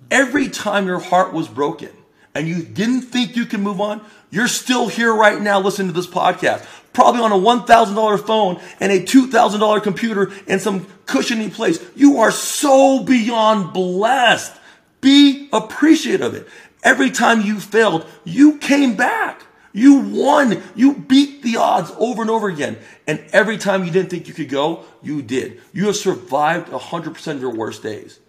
Every 0.10 0.48
time 0.50 0.88
your 0.88 1.00
heart 1.00 1.34
was 1.34 1.48
broken 1.48 1.90
and 2.34 2.48
you 2.48 2.64
didn't 2.64 3.02
think 3.02 3.36
you 3.36 3.46
could 3.46 3.60
move 3.60 3.82
on, 3.82 4.04
you're 4.30 4.48
still 4.48 4.88
here 4.88 5.14
right 5.14 5.42
now 5.42 5.60
listening 5.60 5.88
to 5.90 5.94
this 5.94 6.08
podcast. 6.08 6.66
Probably 6.98 7.22
on 7.22 7.32
a 7.32 7.36
$1,000 7.36 8.26
phone 8.26 8.60
and 8.80 8.92
a 8.92 9.00
$2,000 9.00 9.84
computer 9.84 10.32
in 10.48 10.60
some 10.60 10.88
cushiony 11.06 11.48
place. 11.48 11.80
You 11.96 12.22
are 12.22 12.32
so 12.32 13.04
beyond 13.04 13.72
blessed. 13.72 14.52
Be 15.00 15.48
appreciative 15.54 16.26
of 16.26 16.34
it. 16.34 16.48
Every 16.82 17.12
time 17.12 17.42
you 17.42 17.60
failed, 17.60 18.04
you 18.24 18.58
came 18.58 18.96
back. 18.96 19.44
You 19.74 20.00
won. 20.00 20.64
You 20.76 20.96
beat 20.96 21.44
the 21.44 21.58
odds 21.58 21.92
over 22.00 22.24
and 22.24 22.32
over 22.32 22.48
again. 22.48 22.80
And 23.06 23.24
every 23.32 23.60
time 23.60 23.86
you 23.86 23.92
didn't 23.92 24.10
think 24.10 24.28
you 24.28 24.34
could 24.34 24.50
go, 24.50 24.84
you 25.04 25.22
did. 25.22 25.62
You 25.74 25.86
have 25.86 25.98
survived 25.98 26.70
100% 26.70 27.28
of 27.28 27.40
your 27.40 27.54
worst 27.54 27.84
days. 27.84 28.20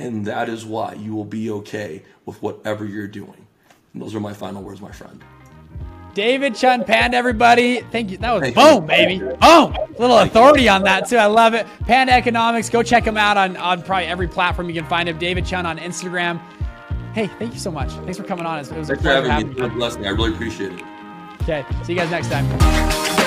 And 0.00 0.26
that 0.26 0.48
is 0.48 0.64
why 0.64 0.94
you 0.94 1.14
will 1.14 1.24
be 1.24 1.48
okay 1.48 2.02
with 2.24 2.42
whatever 2.42 2.84
you're 2.84 3.06
doing. 3.06 3.46
And 3.92 4.02
those 4.02 4.16
are 4.16 4.20
my 4.20 4.32
final 4.32 4.64
words, 4.64 4.80
my 4.80 4.90
friend. 4.90 5.22
David 6.16 6.54
Chun 6.54 6.82
Panda, 6.82 7.14
everybody. 7.14 7.80
Thank 7.92 8.10
you. 8.10 8.16
That 8.16 8.32
was 8.32 8.40
Thank 8.40 8.54
boom, 8.54 8.84
you. 8.84 8.88
baby. 8.88 9.18
Boom. 9.18 9.76
Little 9.98 10.18
authority 10.20 10.66
on 10.66 10.82
that, 10.84 11.06
too. 11.06 11.18
I 11.18 11.26
love 11.26 11.52
it. 11.52 11.66
Panda 11.84 12.14
Economics. 12.14 12.70
Go 12.70 12.82
check 12.82 13.04
him 13.04 13.18
out 13.18 13.36
on, 13.36 13.54
on 13.58 13.82
probably 13.82 14.06
every 14.06 14.26
platform 14.26 14.70
you 14.70 14.74
can 14.74 14.88
find 14.88 15.10
him. 15.10 15.18
David 15.18 15.44
Chun 15.44 15.66
on 15.66 15.76
Instagram. 15.76 16.40
Hey, 17.12 17.26
thank 17.26 17.52
you 17.52 17.60
so 17.60 17.70
much. 17.70 17.90
Thanks 17.90 18.16
for 18.16 18.24
coming 18.24 18.46
on. 18.46 18.56
It 18.56 18.60
was 18.60 18.68
Thanks 18.70 18.88
a 18.88 18.96
pleasure 18.96 19.24
for 19.24 19.30
having 19.30 19.48
me. 19.48 19.52
It's 19.52 19.60
a 19.60 19.68
blessing. 19.68 20.06
I 20.06 20.10
really 20.10 20.32
appreciate 20.32 20.72
it. 20.72 20.82
Okay. 21.42 21.66
See 21.84 21.92
you 21.92 21.98
guys 21.98 22.10
next 22.10 22.30
time. 22.30 23.25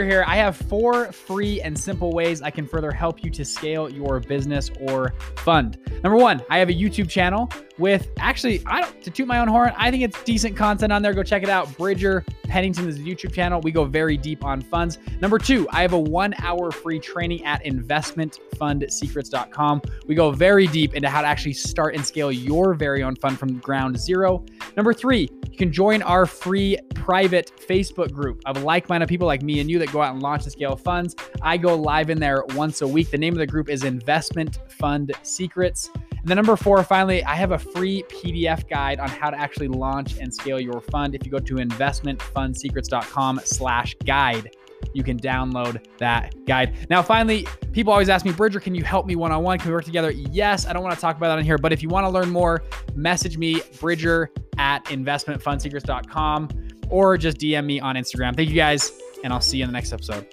Here. 0.00 0.24
I 0.26 0.36
have 0.36 0.56
four 0.56 1.12
free 1.12 1.60
and 1.60 1.78
simple 1.78 2.12
ways 2.12 2.40
I 2.40 2.50
can 2.50 2.66
further 2.66 2.90
help 2.90 3.22
you 3.22 3.30
to 3.30 3.44
scale 3.44 3.90
your 3.90 4.20
business 4.20 4.70
or 4.80 5.12
fund. 5.36 5.78
Number 6.02 6.16
one, 6.16 6.42
I 6.48 6.58
have 6.58 6.70
a 6.70 6.74
YouTube 6.74 7.10
channel 7.10 7.50
with 7.78 8.08
actually, 8.18 8.62
I 8.66 8.80
don't 8.80 9.02
to 9.02 9.10
toot 9.10 9.26
my 9.26 9.40
own 9.40 9.48
horn. 9.48 9.74
I 9.76 9.90
think 9.90 10.02
it's 10.02 10.22
decent 10.22 10.56
content 10.56 10.90
on 10.92 11.02
there. 11.02 11.12
Go 11.12 11.22
check 11.22 11.42
it 11.42 11.50
out. 11.50 11.76
Bridger 11.76 12.24
Pennington 12.44 12.88
is 12.88 12.98
a 12.98 13.02
YouTube 13.02 13.32
channel. 13.32 13.60
We 13.60 13.72
go 13.72 13.84
very 13.84 14.16
deep 14.16 14.44
on 14.44 14.60
funds. 14.60 14.98
Number 15.20 15.38
two, 15.38 15.68
I 15.70 15.82
have 15.82 15.92
a 15.92 16.00
one 16.00 16.34
hour 16.38 16.70
free 16.70 16.98
training 16.98 17.44
at 17.44 17.62
investmentfundsecrets.com. 17.64 19.82
We 20.06 20.14
go 20.14 20.30
very 20.30 20.68
deep 20.68 20.94
into 20.94 21.08
how 21.08 21.22
to 21.22 21.26
actually 21.26 21.54
start 21.54 21.94
and 21.94 22.04
scale 22.04 22.30
your 22.30 22.74
very 22.74 23.02
own 23.02 23.16
fund 23.16 23.38
from 23.38 23.56
ground 23.58 23.98
zero. 23.98 24.44
Number 24.76 24.92
three, 24.92 25.30
you 25.50 25.56
can 25.56 25.72
join 25.72 26.02
our 26.02 26.26
free 26.26 26.76
private 27.02 27.50
Facebook 27.56 28.12
group 28.12 28.40
of 28.46 28.62
like 28.62 28.88
minded 28.88 29.08
people 29.08 29.26
like 29.26 29.42
me 29.42 29.58
and 29.58 29.68
you 29.68 29.76
that 29.80 29.90
go 29.90 30.00
out 30.00 30.14
and 30.14 30.22
launch 30.22 30.44
and 30.44 30.52
scale 30.52 30.76
funds. 30.76 31.16
I 31.42 31.56
go 31.56 31.74
live 31.74 32.10
in 32.10 32.20
there 32.20 32.44
once 32.50 32.80
a 32.80 32.86
week. 32.86 33.10
The 33.10 33.18
name 33.18 33.34
of 33.34 33.40
the 33.40 33.46
group 33.46 33.68
is 33.68 33.82
Investment 33.82 34.60
Fund 34.68 35.12
Secrets. 35.24 35.90
And 35.94 36.26
then 36.26 36.36
number 36.36 36.54
four, 36.54 36.84
finally, 36.84 37.24
I 37.24 37.34
have 37.34 37.50
a 37.50 37.58
free 37.58 38.04
PDF 38.04 38.68
guide 38.68 39.00
on 39.00 39.08
how 39.08 39.30
to 39.30 39.36
actually 39.36 39.66
launch 39.66 40.16
and 40.18 40.32
scale 40.32 40.60
your 40.60 40.80
fund. 40.80 41.16
If 41.16 41.26
you 41.26 41.32
go 41.32 41.40
to 41.40 41.54
investmentfundsecrets.com 41.54 43.40
slash 43.42 43.96
guide, 44.04 44.54
you 44.94 45.02
can 45.02 45.18
download 45.18 45.84
that 45.98 46.34
guide. 46.46 46.86
Now, 46.88 47.02
finally, 47.02 47.48
people 47.72 47.92
always 47.92 48.08
ask 48.08 48.24
me, 48.24 48.30
Bridger, 48.30 48.60
can 48.60 48.76
you 48.76 48.84
help 48.84 49.06
me 49.06 49.16
one 49.16 49.32
on 49.32 49.42
one? 49.42 49.58
Can 49.58 49.68
we 49.70 49.74
work 49.74 49.84
together? 49.84 50.12
Yes, 50.12 50.66
I 50.66 50.72
don't 50.72 50.84
want 50.84 50.94
to 50.94 51.00
talk 51.00 51.16
about 51.16 51.28
that 51.28 51.38
on 51.38 51.44
here, 51.44 51.58
but 51.58 51.72
if 51.72 51.82
you 51.82 51.88
want 51.88 52.04
to 52.04 52.10
learn 52.10 52.30
more, 52.30 52.62
message 52.94 53.38
me, 53.38 53.60
Bridger 53.80 54.30
at 54.58 54.84
investmentfundsecrets.com, 54.84 56.48
or 56.92 57.16
just 57.18 57.38
DM 57.38 57.64
me 57.64 57.80
on 57.80 57.96
Instagram. 57.96 58.36
Thank 58.36 58.50
you 58.50 58.54
guys, 58.54 58.92
and 59.24 59.32
I'll 59.32 59.40
see 59.40 59.58
you 59.58 59.64
in 59.64 59.68
the 59.70 59.72
next 59.72 59.92
episode. 59.92 60.26